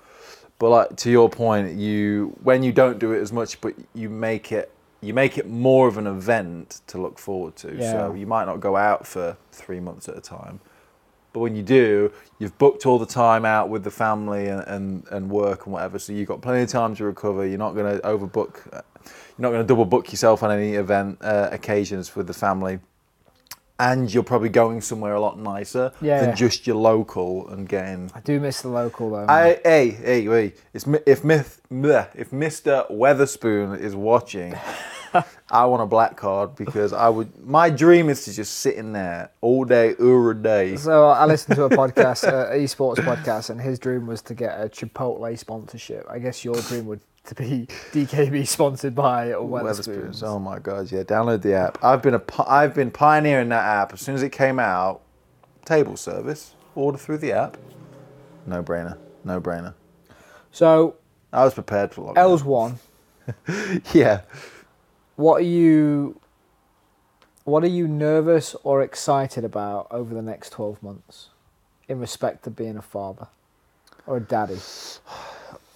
[0.59, 4.09] But like to your point, you when you don't do it as much, but you
[4.09, 4.71] make it
[5.01, 7.75] you make it more of an event to look forward to.
[7.75, 7.91] Yeah.
[7.91, 10.59] So you might not go out for three months at a time.
[11.33, 15.07] But when you do, you've booked all the time out with the family and, and,
[15.11, 17.45] and work and whatever, so you've got plenty of time to recover.
[17.47, 18.81] You're not going to overbook, you're
[19.39, 22.79] not going to double book yourself on any event uh, occasions with the family.
[23.79, 26.21] And you're probably going somewhere a lot nicer Yeah.
[26.23, 28.11] than just your local and getting.
[28.13, 29.25] I do miss the local though.
[29.27, 30.57] I, hey, hey, wait!
[30.71, 32.91] It's if myth, if Mr.
[32.91, 34.53] Wetherspoon is watching,
[35.51, 37.45] I want a black card because I would.
[37.45, 40.77] My dream is to just sit in there all day, every day.
[40.77, 44.57] so I listened to a podcast, uh, esports podcast, and his dream was to get
[44.59, 46.07] a Chipotle sponsorship.
[46.09, 50.23] I guess your dream would to be DKB sponsored by Wetherspoons.
[50.23, 51.03] Oh my god, yeah!
[51.03, 51.77] Download the app.
[51.83, 53.91] I've been a I've been pioneering that app.
[53.91, 55.01] As soon as it came out,
[55.65, 57.57] table service, order through the app.
[58.45, 58.97] No brainer.
[59.25, 59.73] No brainer.
[60.51, 60.95] So
[61.33, 62.17] I was prepared for lockdown.
[62.17, 62.79] Els one.
[63.93, 64.21] Yeah.
[65.15, 66.19] What are you
[67.43, 71.29] what are you nervous or excited about over the next 12 months
[71.87, 73.27] in respect to being a father
[74.05, 74.59] or a daddy?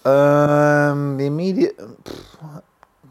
[0.04, 1.78] Um, the immediate.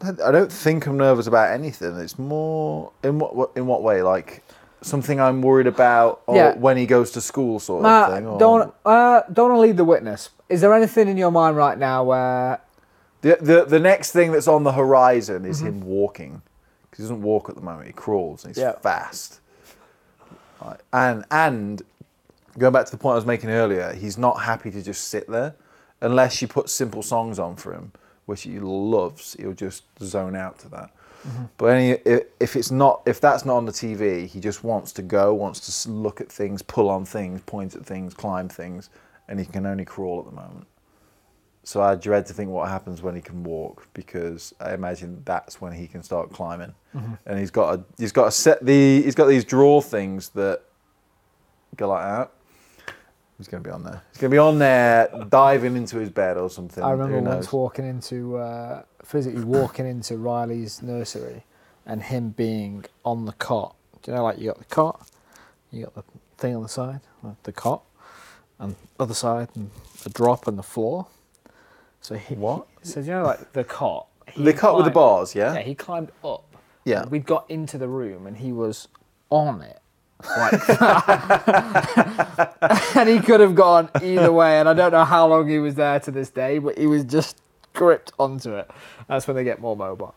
[0.01, 1.95] I don't think I'm nervous about anything.
[1.97, 4.01] It's more in what in what way?
[4.01, 4.43] Like
[4.81, 6.55] something I'm worried about, or Yeah.
[6.55, 8.27] when he goes to school, sort of thing.
[8.27, 8.39] Or...
[8.39, 10.29] don't uh, don't lead the witness.
[10.47, 12.61] Is there anything in your mind right now where
[13.25, 15.67] The, the the next thing that's on the horizon is Mm-hmm.
[15.67, 16.41] him walking.
[16.91, 17.87] 'Cause he doesn't walk at the moment.
[17.87, 18.45] He crawls.
[18.45, 18.73] And he's Yeah.
[18.73, 19.39] fast.
[20.63, 20.79] Right.
[20.93, 21.81] And and
[22.59, 25.27] going back to the point I was making earlier, he's not happy to just sit
[25.27, 25.55] there
[26.01, 27.91] unless you put simple songs on for him,
[28.27, 29.35] which he loves.
[29.39, 30.91] He'll just zone out to that.
[31.27, 31.43] Mm-hmm.
[31.57, 31.89] But any,
[32.39, 35.83] if it's not, if that's not on the TV, he just wants to go, wants
[35.83, 38.89] to look at things, pull on things, point at things, climb things,
[39.27, 40.67] and he can only crawl at the moment.
[41.65, 45.59] So I dread to think what happens when he can walk because I imagine that's
[45.59, 46.75] when he can start climbing.
[47.25, 50.61] And he's got a he's got a set the he's got these draw things that
[51.75, 52.31] go like that.
[53.39, 54.01] He's gonna be on there.
[54.11, 56.83] He's gonna be on there diving into his bed or something.
[56.83, 61.43] I remember once walking into uh, physically walking into Riley's nursery
[61.85, 63.75] and him being on the cot.
[64.03, 65.09] Do you know like you got the cot,
[65.71, 66.03] you got the
[66.37, 67.01] thing on the side,
[67.41, 67.83] the cot,
[68.59, 69.71] and other side and
[70.03, 71.07] the drop and the floor.
[72.05, 72.67] So he What?
[72.83, 75.55] So you know like the cot he the cut with the bars, yeah.
[75.55, 76.43] Yeah, he climbed up.
[76.83, 77.05] Yeah.
[77.07, 78.87] we'd got into the room and he was
[79.31, 79.79] on it.
[80.37, 81.77] Like that.
[82.95, 84.59] and he could have gone either way.
[84.59, 87.03] And I don't know how long he was there to this day, but he was
[87.05, 87.41] just
[87.73, 88.69] gripped onto it.
[89.07, 90.13] That's when they get more mobile.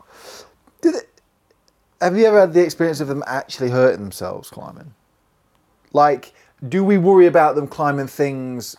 [0.83, 1.23] Did it,
[2.03, 4.93] have you ever had the experience of them actually hurting themselves climbing?
[5.95, 6.35] Like,
[6.69, 8.77] do we worry about them climbing things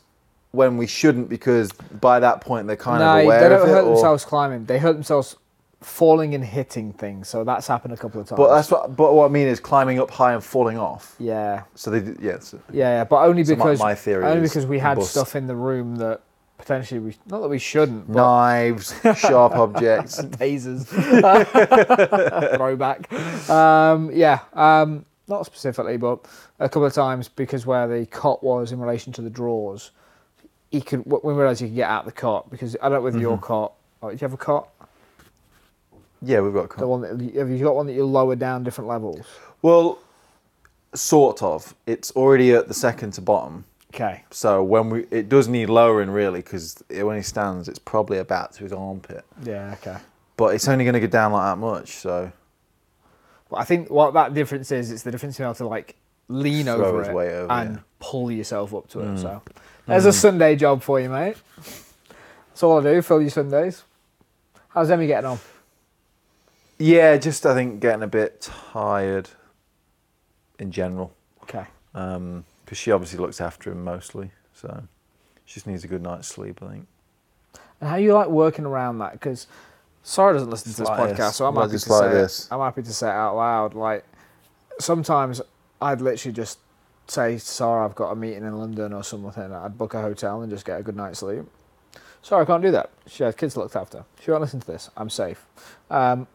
[0.52, 3.68] when we shouldn't because by that point they're kind no, of aware they don't of
[3.68, 3.72] it?
[3.72, 4.66] hurt or- themselves climbing.
[4.66, 5.36] They hurt themselves
[5.82, 7.30] falling and hitting things.
[7.30, 8.38] So that's happened a couple of times.
[8.38, 8.96] But that's what.
[8.98, 11.16] But what I mean is climbing up high and falling off.
[11.20, 11.64] yeah.
[11.76, 12.32] So they, did- yeah.
[12.32, 15.12] it's- Yeah, yeah, but only So my- because my theory only because we had bust.
[15.12, 16.22] stuff in the room that
[16.58, 20.20] potentially we not that we shouldn't, but Knives, sharp objects.
[20.22, 20.86] tasers,
[22.58, 23.12] throwback.
[23.50, 26.26] Um, yeah, um, not specifically, but
[26.60, 29.92] a couple of times because where the cot was in relation to the drawers,
[30.72, 31.06] he could.
[31.06, 33.38] When we realised he could get out of the cot because I don't know your
[33.38, 33.44] Mm-hmm.
[33.46, 33.74] cot.
[34.02, 34.70] Oh, do you have a cot?
[36.22, 36.76] Yeah, we've got.
[36.78, 39.26] The one that have you got one that you lower down different levels?
[39.62, 40.00] Well,
[40.94, 41.76] sort of.
[41.86, 43.66] It's already at the second to bottom.
[43.94, 44.24] Okay.
[44.30, 48.54] So when we, it does need lowering really because when he stands, it's probably about
[48.54, 49.26] to his armpit.
[49.44, 49.76] Yeah.
[49.82, 49.98] Okay.
[50.38, 51.90] But it's only going to go down like that much.
[51.96, 52.32] So
[53.50, 55.96] Well, I think what that difference is, it's the difference in how to like
[56.28, 57.82] lean Throw over it over, and yeah.
[58.00, 59.18] pull yourself up to it.
[59.18, 59.42] So
[59.90, 60.14] there's a hmm.
[60.14, 61.36] Sunday job for you, mate.
[62.50, 63.02] That's all I do.
[63.02, 63.84] Fill your Sundays.
[64.70, 65.40] How's Emmy getting on?
[66.78, 69.30] yeah, just I think getting a bit tired
[70.58, 71.66] in general Okay.
[71.94, 74.32] Um, because she obviously looks after him mostly.
[74.54, 74.84] So
[75.46, 76.60] she just needs a good night's sleep.
[76.62, 76.88] I think.
[77.82, 79.14] And how you like working around that?
[79.14, 79.48] Because
[80.04, 81.36] Sarah doesn't listen to this like podcast, this.
[81.38, 82.46] so I'm happy to like say this.
[82.46, 82.54] it.
[82.54, 83.74] I'm happy to say it out loud.
[83.74, 84.06] Like
[84.80, 85.42] sometimes
[85.82, 86.60] I'd literally just
[87.12, 90.52] say, sorry, I've got a meeting in London or something." I'd book a hotel and
[90.52, 91.46] just get a good night's sleep.
[92.22, 92.90] Sorry, I can't do that.
[93.08, 94.04] She has kids looked after.
[94.22, 94.90] She won't listen to this.
[94.98, 95.46] I'm safe.
[95.90, 96.28] Um,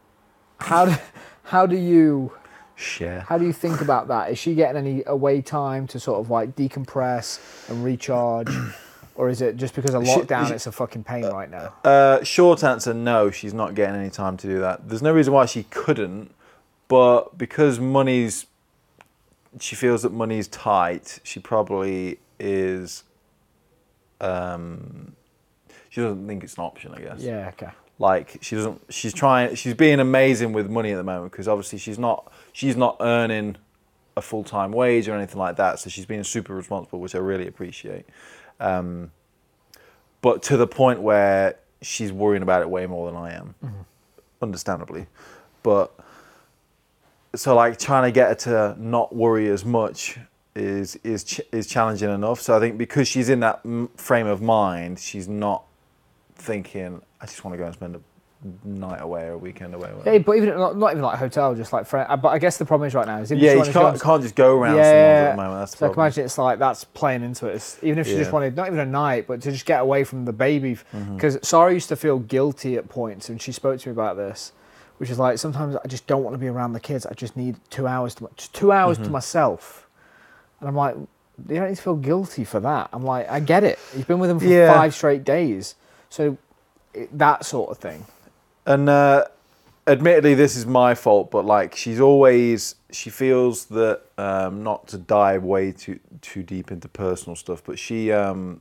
[0.59, 0.95] how do
[1.45, 2.33] how do you
[2.77, 3.21] Share.
[3.21, 4.31] how do you think about that?
[4.33, 7.39] Is she getting any away time to sort of like decompress
[7.71, 8.49] and recharge,
[9.15, 10.49] or is it just because of lockdown?
[10.49, 11.73] she- it's a fucking pain right now.
[11.85, 14.89] Uh, short answer: No, she's not getting any time to do that.
[14.89, 16.35] There's no reason why she couldn't,
[16.89, 18.47] but because money's,
[19.61, 21.21] she feels that money's tight.
[21.23, 23.05] She probably is.
[24.21, 25.15] Um,
[25.91, 26.95] she doesn't think it's an option.
[26.95, 27.21] I guess.
[27.23, 27.49] Yeah.
[27.49, 27.71] Okay.
[27.99, 28.81] Like she doesn't.
[28.89, 29.55] She's trying.
[29.55, 32.33] She's being amazing with money at the moment because obviously she's not.
[32.53, 33.57] She's not earning
[34.17, 35.79] a full time wage or anything like that.
[35.79, 38.07] So she's being super responsible, which I really appreciate.
[38.61, 39.11] Um,
[40.23, 43.55] but to the point where she's worrying about it way more than I am,
[44.41, 45.07] understandably.
[45.63, 45.93] But
[47.37, 48.35] so like trying to get her
[48.75, 50.19] to not worry as much
[50.55, 52.41] is is ch- is challenging enough.
[52.41, 55.65] So I think because she's in that m- frame of mind, she's not
[56.37, 58.01] thinking I just want to go and spend a
[58.65, 59.91] night away or a weekend away.
[60.05, 62.21] Yeah, but even not, not even like a hotel, just like friend.
[62.21, 64.01] But I guess the problem is right now is Yeah, you wanted to go can't,
[64.01, 65.61] can't just go around someone's at the moment.
[65.61, 67.55] That's the so I can imagine it's like that's playing into it.
[67.55, 70.05] It's, even if she just wanted not even a night, but to just get away
[70.05, 70.75] from the baby.
[70.75, 71.15] Mm-hmm.
[71.15, 74.53] Because Sarah used to feel guilty at points, and she spoke to me about this,
[74.99, 77.05] which is like sometimes I just don't want to be around the kids.
[77.07, 79.07] I just need two hours to just two hours Mm-hmm.
[79.07, 79.89] to myself,
[80.61, 82.89] and I'm like, you don't need to feel guilty for that.
[82.93, 83.79] I'm like, I get it.
[83.97, 84.69] You've been with them for Yeah.
[84.69, 85.75] five straight days,
[86.11, 86.39] so
[86.93, 88.07] it, that sort of thing.
[88.67, 89.25] And uh,
[89.87, 94.99] admittedly, this is my fault, but like she's always she feels that um, not to
[94.99, 98.61] dive way too too deep into personal stuff, but she um,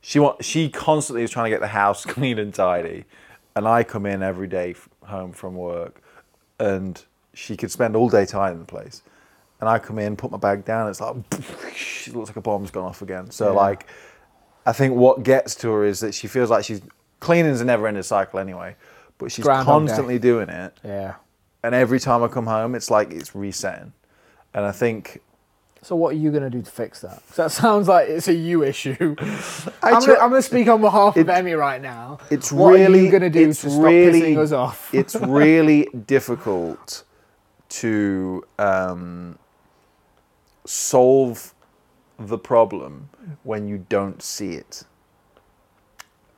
[0.00, 3.04] she want she constantly is trying to get the house clean and tidy,
[3.54, 4.74] and I come in every day
[5.10, 6.00] home from work,
[6.58, 7.02] and
[7.34, 9.02] she could spend all day tidying the place,
[9.60, 12.70] and I come in, put my bag down, it's like it looks like a bomb's
[12.70, 13.30] gone off again.
[13.30, 13.50] So Yeah.
[13.60, 13.86] like,
[14.66, 16.80] I think what gets to her is that she feels like she's
[17.20, 18.76] cleaning's a never-ending cycle anyway,
[19.18, 19.86] but she's Groundhog Day.
[19.88, 21.14] constantly doing it, Yeah.
[21.62, 23.92] and every time I come home, it's like it's resetting,
[24.54, 25.20] and I think
[25.82, 27.22] So what are you going to do to fix that?
[27.28, 29.16] 'Cause that sounds like it's a you issue.
[29.82, 32.18] I I'm, try- gonna, speak on behalf of Emmy right now.
[32.30, 34.92] it's what really are you going to do to stop really, pissing us off?
[34.94, 37.04] it's really difficult
[37.70, 39.38] to um,
[40.66, 41.54] solve
[42.18, 43.08] the problem
[43.44, 44.84] when you don't see it.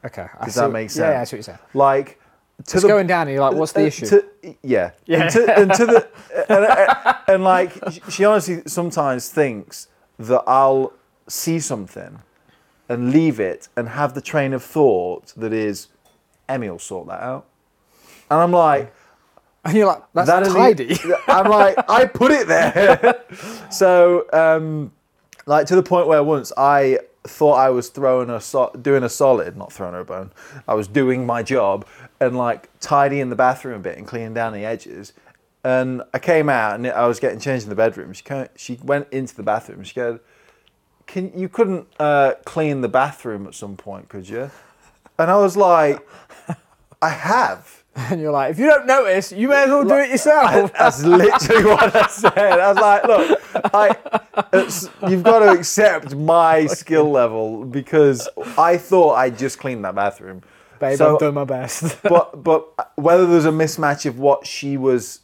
[0.04, 0.26] Okay.
[0.38, 1.32] I Does that make Yeah, yeah, sense?
[1.32, 1.58] what you're saying.
[1.74, 2.20] Like
[2.66, 4.06] to It's the going down and you're like, what's the uh, issue?
[4.06, 4.24] to-
[4.62, 4.90] yeah.
[5.06, 5.22] Yeah.
[5.22, 6.08] And to, and to the
[6.48, 7.72] and, and, and like
[8.10, 10.92] she honestly sometimes thinks that I'll
[11.28, 12.20] see something
[12.88, 15.88] and leave it and have the train of thought that is
[16.48, 17.46] Emmy will sort that out.
[18.30, 18.92] And I'm like,
[19.64, 20.96] and you're like, that's that is- tidy.
[21.28, 23.22] I'm like, I put it there.
[23.70, 24.92] so, um,
[25.46, 29.08] like to the point where once I thought I was throwing a so- doing a
[29.08, 30.32] solid, not throwing her a bone.
[30.66, 31.86] I was doing my job,
[32.22, 35.12] and like tidying the bathroom a bit and cleaning down the edges.
[35.64, 38.12] And I came out and I was getting changed in the bedroom.
[38.12, 39.84] She came, she went into the bathroom.
[39.84, 40.18] She goes,
[41.06, 44.50] "Can you couldn't uh, clean the bathroom at some point, could you?"
[45.18, 46.06] And I was like,
[47.00, 50.08] "I have." And you're like, if you don't notice, you may as well do it
[50.08, 50.72] yourself.
[50.78, 52.58] That's literally what I said.
[52.58, 53.40] I was like, look,
[53.74, 59.84] I, it's, you've got to accept my skill level because I thought I just cleaned
[59.84, 60.42] that bathroom.
[60.82, 61.96] Babe, So- I've done my best.
[62.02, 65.20] But but whether there's a mismatch of what she was,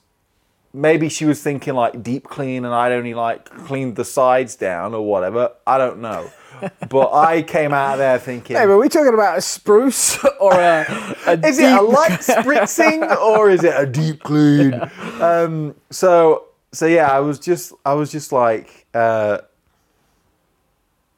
[0.73, 4.95] maybe she was thinking like deep clean and I'd only like cleaned the sides down
[4.95, 5.51] or whatever.
[5.67, 6.31] I don't know.
[6.89, 8.57] But I came out of there thinking.
[8.57, 13.17] Hey, are we talking about a spruce or a, a Is it a light spritzing
[13.17, 14.75] or is it a deep clean?
[15.21, 19.39] Um, so so yeah, I was just I was just like uh,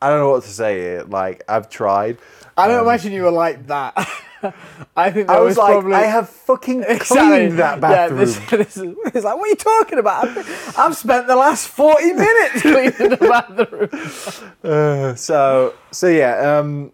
[0.02, 1.04] I don't know what to say here.
[1.04, 2.18] Like I've tried.
[2.60, 3.94] I don't imagine you were like that.
[4.96, 5.92] I think that I was, like, probably.
[5.94, 7.48] I have fucking cleaned Exactly.
[7.56, 8.18] that Yeah, bathroom.
[8.20, 10.28] this, this is, it's like, what are you talking about?
[10.28, 14.50] I've, I've spent the last 40 minutes cleaning the bathroom.
[14.64, 16.92] Uh, so so yeah, um,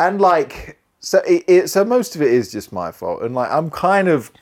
[0.00, 3.50] and like so it, it so most of it is just my fault, and like
[3.52, 4.32] I'm kind of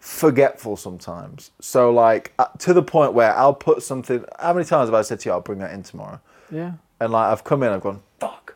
[0.00, 1.50] forgetful sometimes.
[1.60, 4.24] So like uh, to the point where I'll put something.
[4.40, 6.20] How many times have I said to you I'll bring that in tomorrow?
[6.50, 6.72] Yeah.
[7.00, 8.53] And like I've come in, I've gone fuck.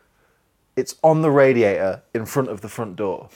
[0.79, 3.29] It's on the radiator in front of the front door.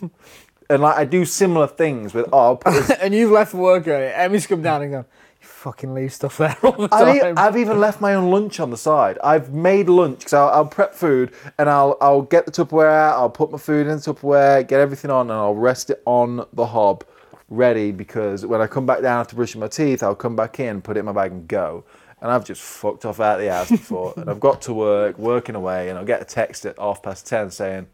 [0.69, 2.59] And like I do similar things with oh,
[3.01, 4.07] and you've left work early.
[4.07, 5.05] Emmy's come down and gone,
[5.41, 7.37] you fucking leave stuff there all the I've, e- time.
[7.37, 9.19] I've even left my own lunch on the side.
[9.23, 13.19] I've made lunch because I'll, I'll prep food and I'll I'll get the Tupperware out.
[13.19, 16.45] I'll put my food in the Tupperware, get everything on, and I'll rest it on
[16.53, 17.03] the hob,
[17.49, 20.81] ready because when I come back down after brushing my teeth, I'll come back in,
[20.81, 21.83] put it in my bag, and go.
[22.23, 25.19] And I've just fucked off out of the house before, and I've got to work,
[25.19, 27.87] working away, and I'll get a text at half past ten saying,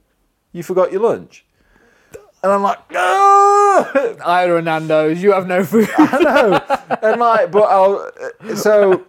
[0.51, 1.45] "You forgot your lunch,"
[2.43, 3.91] and I'm like, "Ah!"
[4.25, 5.21] I order a Nando's.
[5.23, 5.89] You have no food.
[5.97, 6.97] I know.
[7.01, 8.11] And like, but I'll
[8.55, 9.05] so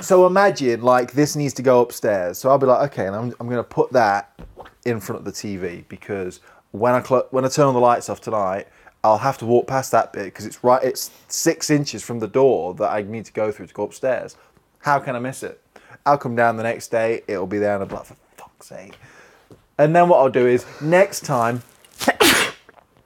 [0.00, 2.38] so imagine like this needs to go upstairs.
[2.38, 4.38] So I'll be like, okay, and I'm I'm gonna put that
[4.84, 6.40] in front of the TV because
[6.72, 8.68] when I cl- when I turn on the lights off tonight,
[9.02, 10.82] I'll have to walk past that bit because it's right.
[10.82, 14.36] It's six inches from the door that I need to go through to go upstairs.
[14.80, 15.60] How can I miss it?
[16.06, 17.22] I'll come down the next day.
[17.28, 18.98] It'll be there, and I'll be like, for fuck's sake.
[19.78, 21.62] And then what I'll do is next time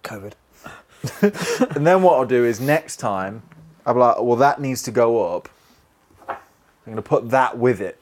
[0.03, 0.33] COVID.
[1.77, 3.43] And then what I'll do is next time,
[3.85, 5.51] I'll be like, well, that needs to go up.
[6.29, 6.37] I'm
[6.87, 7.99] going to put that with it.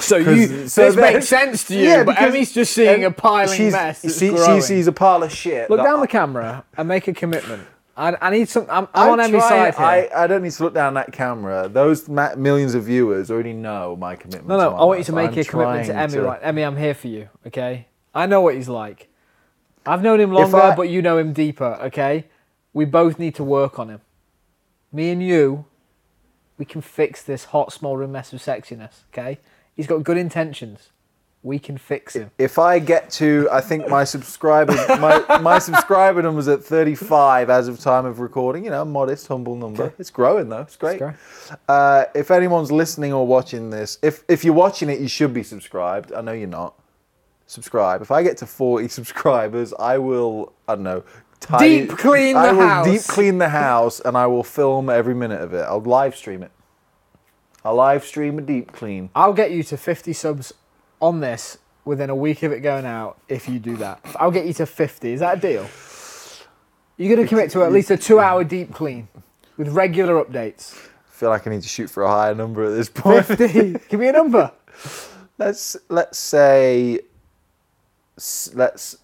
[0.00, 3.10] So you, so this makes sense to you, Yeah, but because- Emmy's just seeing a
[3.10, 4.02] piling she's- mess.
[4.02, 5.68] That's she, she sees a pile of shit.
[5.70, 7.66] Look down I- the camera and make a commitment.
[7.96, 8.66] I, I need some.
[8.68, 9.84] I'm, I I'm on Emmy's side here.
[9.84, 11.66] I, I don't need to look down that camera.
[11.68, 14.48] Those ma- millions of viewers already know my commitment.
[14.48, 14.70] no, no.
[14.70, 15.36] to I want you to make life.
[15.36, 16.18] a I'm commitment to Emmy.
[16.18, 17.28] Right, Emmy, I'm here for you.
[17.46, 17.86] Okay.
[18.14, 19.08] I know what he's like.
[19.86, 21.78] I've known him longer, I- but you know him deeper.
[21.84, 22.26] Okay.
[22.74, 24.00] We both need to work on him.
[24.92, 25.64] Me and you,
[26.58, 29.04] we can fix this hot, smouldering mess of sexiness.
[29.12, 29.38] Okay.
[29.74, 30.90] He's got good intentions.
[31.46, 32.32] We can fix him.
[32.38, 37.68] If I get to, I think my subscriber, my, my subscriber number's at 35 as
[37.68, 38.64] of time of recording.
[38.64, 39.94] You know, modest, humble number.
[39.96, 40.62] It's growing though.
[40.62, 40.98] It's great.
[40.98, 41.14] growing.
[41.68, 45.44] Uh, if anyone's listening or watching this, if if you're watching it, you should be
[45.44, 46.12] subscribed.
[46.12, 46.74] I know you're not.
[47.46, 48.02] Subscribe.
[48.02, 50.52] If I get to 40 subscribers, I will.
[50.66, 51.04] I don't know.
[51.38, 52.86] tidy- Deep clean I the will house.
[52.86, 55.60] Deep clean the house, and I will film every minute of it.
[55.62, 56.50] I'll live stream it.
[57.64, 59.10] I'll live stream a deep clean.
[59.14, 60.52] I'll get you to 50 subs
[61.00, 64.00] on this within a week of it going out if you do that.
[64.16, 65.12] I'll get you to 50.
[65.12, 65.68] Is that a deal?
[66.96, 69.08] You're going to commit to at least a two hour deep clean
[69.56, 70.74] with regular updates.
[70.74, 73.24] I feel like I need to shoot for a higher number at this point.
[73.24, 73.78] 50.
[73.88, 74.52] Give me a number.
[75.38, 77.00] Let's let's say
[78.54, 78.96] let's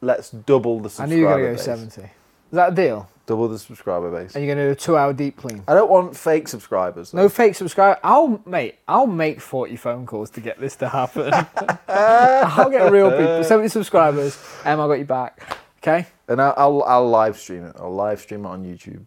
[0.00, 1.94] let's double the I knew you were going to go base.
[1.94, 2.02] 70.
[2.02, 2.10] Is
[2.52, 3.08] that a deal?
[3.26, 4.34] Double the subscriber base.
[4.34, 5.62] And you're going to do a two hour deep clean.
[5.66, 7.10] I don't want fake subscribers.
[7.12, 7.22] though.
[7.22, 7.98] No fake subscribe.
[8.04, 8.76] I'll mate.
[8.86, 11.32] I'll make forty phone calls to get this to happen.
[11.88, 13.42] I'll get real people.
[13.44, 14.38] Seventy subscribers.
[14.64, 15.58] Em, I got you back.
[15.78, 17.76] Okay, And I'll, I'll I'll live stream it.
[17.78, 19.04] I'll live stream it on YouTube.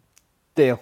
[0.54, 0.80] deal.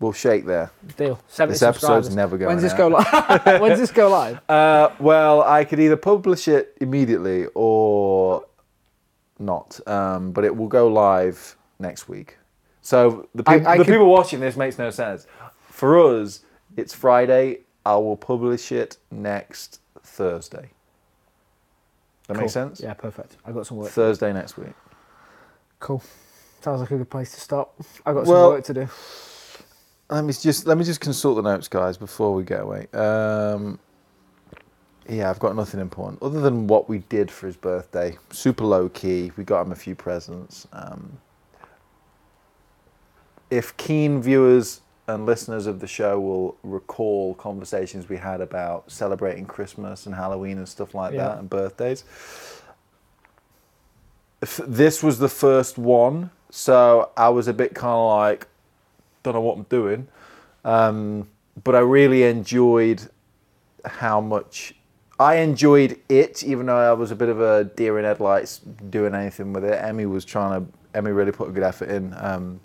[0.00, 0.70] We'll shake there.
[0.96, 1.18] Deal.
[1.28, 2.14] Seventy This episode's subscribers.
[2.16, 3.06] never going When's this go live?
[3.60, 4.40] When's this go live?
[4.48, 8.44] Uh, well, I could either publish it immediately or
[9.38, 12.36] not, um, but it will go live next week.
[12.88, 15.26] So the, I- I the could- people watching this makes no sense.
[15.68, 16.40] For us,
[16.74, 17.58] it's Friday.
[17.84, 20.70] I will publish it next Thursday.
[22.28, 22.40] That Cool.
[22.44, 22.80] makes sense.
[22.80, 23.36] Yeah, perfect.
[23.44, 23.90] I got some work.
[23.90, 24.72] Thursday next week.
[25.80, 26.02] Cool.
[26.62, 27.74] Sounds like a good place to stop.
[28.06, 28.88] I got Well- some work to do.
[30.08, 32.86] Let me just let me just consult the notes, guys, before we get away.
[32.94, 33.78] Um,
[35.06, 38.16] yeah, I've got nothing important other than what we did for his birthday.
[38.30, 39.30] Super low key.
[39.36, 40.66] We got him a few presents.
[40.72, 41.18] Um,
[43.50, 49.46] if keen viewers and listeners of the show will recall conversations we had about celebrating
[49.46, 51.28] Christmas and Halloween and stuff like Yeah.
[51.28, 52.04] that and birthdays,
[54.66, 58.46] this was the first one, so I was a bit kind of like,
[59.22, 60.08] don't know what I'm doing.
[60.64, 61.28] Um,
[61.64, 63.02] but I really enjoyed
[63.84, 64.74] how much
[65.18, 69.14] I enjoyed it, even though I was a bit of a deer in headlights doing
[69.14, 69.82] anything with it.
[69.82, 72.60] Emmy was trying to, Emmy really put a good effort in, um,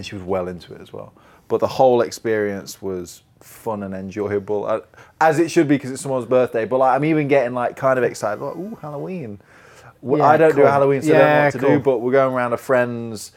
[0.00, 1.12] and she was well into it as well.
[1.48, 4.80] But the whole experience was fun and enjoyable, uh,
[5.20, 6.64] as it should be because it's someone's birthday.
[6.64, 9.40] But like, I'm even getting like kind of excited, like, ooh, Halloween.
[10.00, 10.62] Well, Yeah, I don't do.
[10.62, 11.68] Halloween, so I don't know what to cool.
[11.68, 11.78] do.
[11.80, 13.32] But we're going around to friends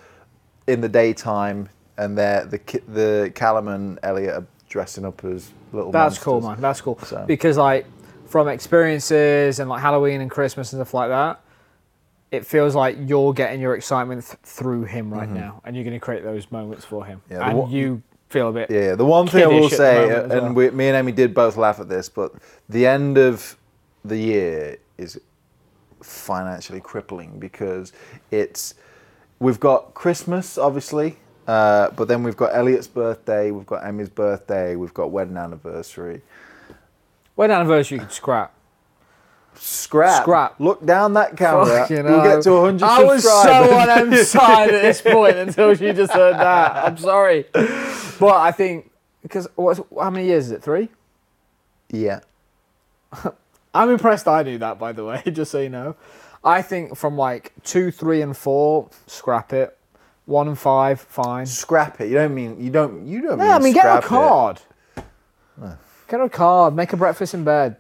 [0.68, 5.92] in the daytime, and they're the the Callum and Elliot are dressing up as little.
[5.92, 6.62] That's cool, man.
[6.62, 6.98] That's cool.
[7.00, 7.86] So- Because like
[8.28, 11.42] from experiences and like Halloween and Christmas and stuff like that,
[12.34, 15.94] it feels like you're getting your excitement th- through him right now, and you're going
[15.94, 17.34] to create those moments for him, Mm-hmm.
[17.34, 18.72] Yeah, and one- you feel a bit.
[18.72, 20.54] Yeah, the one thing I will kiddish at the say, and well.
[20.54, 22.32] we, me and Amy did both laugh at this, but
[22.68, 23.56] the end of
[24.04, 25.20] the year is
[26.02, 27.94] financially crippling because
[28.32, 28.74] it's
[29.40, 31.18] we've got Christmas, obviously,
[31.48, 36.22] uh, but then we've got Elliot's birthday, we've got Emmy's birthday, we've got wedding anniversary.
[37.36, 38.53] Wedding anniversary you could scrap.
[39.56, 40.60] Scrap, Scrap.
[40.60, 41.66] Look down that camera.
[41.66, 45.74] Fucking we'll get to 100 I was so on M's side at this point until
[45.76, 46.76] she just heard that.
[46.76, 48.92] I'm sorry, but I think
[49.22, 50.64] because what's how many years is it?
[50.64, 50.90] Three.
[51.90, 52.20] yeah,
[53.74, 55.96] I'm impressed I knew that, by the way, just so you know.
[56.44, 59.78] I think from like two, three, and four, scrap it.
[60.26, 61.46] One and five, fine.
[61.46, 62.08] scrap it.
[62.08, 63.40] You don't mean you don't you don't.
[63.40, 64.62] Yeah, I mean, get a card.
[66.08, 66.76] Get a card.
[66.76, 67.78] Make a breakfast in bed.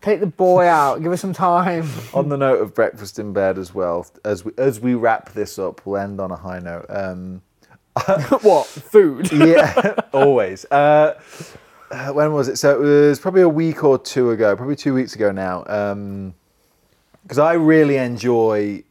[0.00, 1.02] Take the boy out.
[1.02, 1.88] Give us some time.
[2.14, 5.58] on the note of breakfast in bed as well, as we as we wrap this
[5.58, 6.86] up, we'll end on a high note.
[6.88, 7.42] Um,
[8.42, 8.66] what?
[8.66, 9.30] Food?
[9.32, 10.64] yeah, always.
[10.70, 11.20] Uh,
[11.90, 12.56] uh, when was it?
[12.56, 15.62] So it was probably a week or two ago, probably two weeks ago now.
[17.22, 18.84] Because I really enjoy.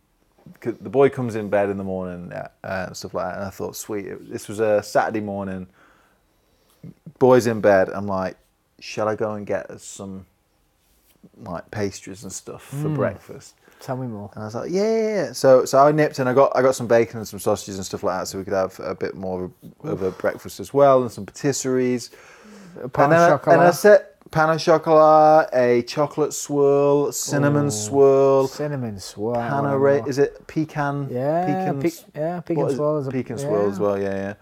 [0.60, 3.46] 'cause the boy comes in bed in the morning uh, and stuff like that, and
[3.46, 4.08] I thought, sweet.
[4.08, 5.68] It, this was a Saturday morning.
[7.20, 7.90] Boy's in bed.
[7.90, 8.38] I'm like,
[8.80, 10.26] shall I go and get some
[11.44, 13.56] like pastries and stuff for breakfast?
[13.80, 14.32] Tell me more.
[14.34, 15.32] And I was like, yeah, yeah, yeah.
[15.34, 17.86] So, so I nipped and I got I got some bacon and some sausages and
[17.86, 19.52] stuff like that, so we could have a bit more
[19.84, 22.10] of a, of breakfast as well, and some patisseries.
[22.94, 23.60] Pan and then I, chocolat.
[23.60, 27.72] and I set pan au chocolat, a chocolate swirl, cinnamon Ooh.
[27.72, 29.36] swirl, Cinnamon swirl.
[29.36, 30.08] panerai.
[30.08, 31.08] Is it pecan?
[31.12, 31.82] Yeah, pecan.
[31.82, 32.78] pe- yeah, pecan what is it?
[32.78, 34.00] swirl is a- pecan swirl as well.
[34.02, 34.34] Yeah,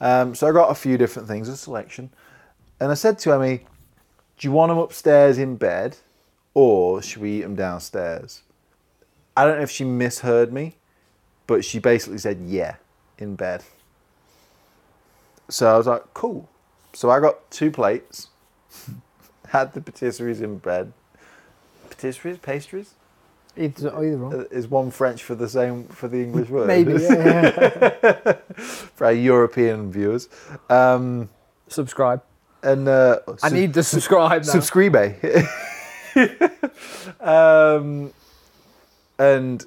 [0.00, 0.20] yeah.
[0.20, 2.10] Um, so I got a few different things, a selection,
[2.80, 3.66] and I said to Emmy,
[4.38, 5.96] "Do you want them upstairs in bed,
[6.54, 8.42] or should we eat them downstairs?"
[9.36, 10.76] I don't know if she misheard me,
[11.46, 12.76] but she basically said, "Yeah,
[13.18, 13.64] in bed."
[15.48, 16.48] So I was like, "Cool."
[16.92, 18.28] So I got two plates,
[19.48, 20.92] had the patisseries in bed.
[21.90, 22.94] Patisseries, pastries.
[23.56, 24.34] Either, either wrong.
[24.34, 26.66] Uh, Is one French for the same for the English word?
[26.66, 26.94] Maybe.
[26.94, 28.32] Yeah, yeah.
[28.96, 30.28] for our European viewers.
[30.68, 31.28] Um,
[31.68, 32.20] subscribe.
[32.64, 34.52] and uh, I sub- need to subscribe now.
[34.52, 34.96] subscribe.
[37.20, 38.12] um,
[39.18, 39.66] and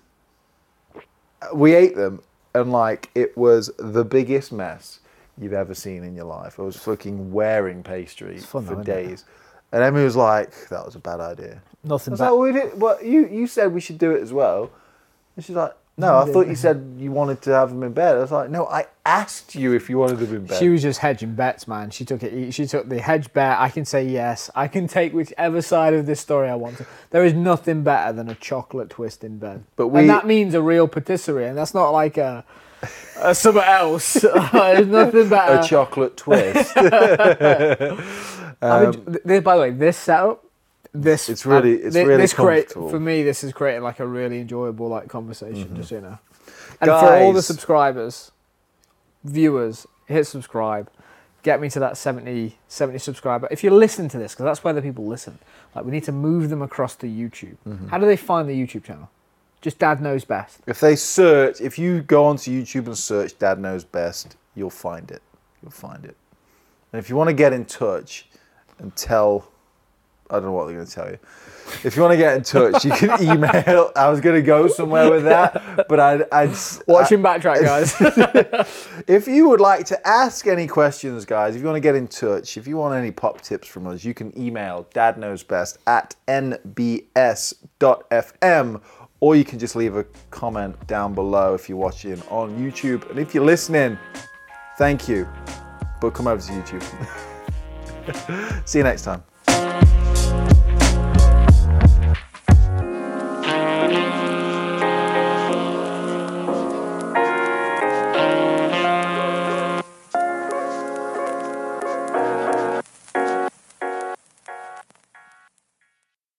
[1.54, 2.22] we ate them,
[2.54, 5.00] and like it was the biggest mess
[5.40, 6.60] you've ever seen in your life.
[6.60, 9.26] I was fucking wearing pastry for though, days,
[9.72, 12.32] and Emmy was like, "That was a bad idea." I Nothing was back.
[12.32, 14.72] like, well, we did, well, you, you said we should do it as well.
[15.36, 18.16] And she's like, no, I thought you said you wanted to have them in bed.
[18.18, 20.60] I was like, no, I asked you if you wanted them in bed.
[20.60, 21.90] She was just hedging bets, man.
[21.90, 22.52] She took it.
[22.54, 23.58] She took the hedge bet.
[23.60, 24.50] I can say yes.
[24.54, 26.86] I can take whichever side of this story I want to.
[27.10, 29.64] There is nothing better than a chocolate twist in bed.
[29.76, 32.46] But we- and that means a real patisserie, and that's not like a,
[33.20, 34.14] a something else.
[34.54, 35.60] There's nothing better.
[35.62, 36.74] a chocolate twist.
[36.78, 38.00] I mean,
[38.62, 40.44] um, th- by the way, this setup,
[41.02, 43.24] this It's really- it's thi- really this create, for me.
[43.24, 46.18] This is creating like a really enjoyable like conversation, just you know.
[46.82, 48.32] And for all the subscribers,
[49.24, 50.90] viewers, hit subscribe.
[51.44, 53.48] Get me to that 70, 70 subscriber.
[53.52, 55.40] If you listen to this, because that's where the people listen.
[55.76, 57.58] Like we need to move them across to YouTube.
[57.68, 57.88] Mm-hmm.
[57.88, 59.10] How do they find the YouTube channel?
[59.62, 60.60] Just Dad knows best.
[60.68, 65.10] if they search, if you go onto YouTube and search Dad Knows Best, you'll find
[65.10, 65.22] it.
[65.62, 66.16] You'll find it.
[66.94, 68.28] And if you want to get in touch
[68.78, 69.50] and tell
[70.30, 71.18] I don't know what they're going to tell you.
[71.84, 73.92] If you want to get in touch, you can email.
[73.96, 76.56] I was going to go somewhere with that, but I'd, I'd
[76.88, 77.94] Watch him backtrack, guys.
[79.08, 82.08] if you would like to ask any questions, guys, if you want to get in
[82.08, 87.12] touch, if you want any pop tips from us, you can email dadknowsbest at nbs.fm
[89.20, 93.10] or you can just leave a comment down below if you're watching on YouTube.
[93.10, 93.98] And if you're listening,
[94.78, 95.28] thank you.
[96.00, 96.84] But come over to YouTube.
[98.68, 99.24] See you next time.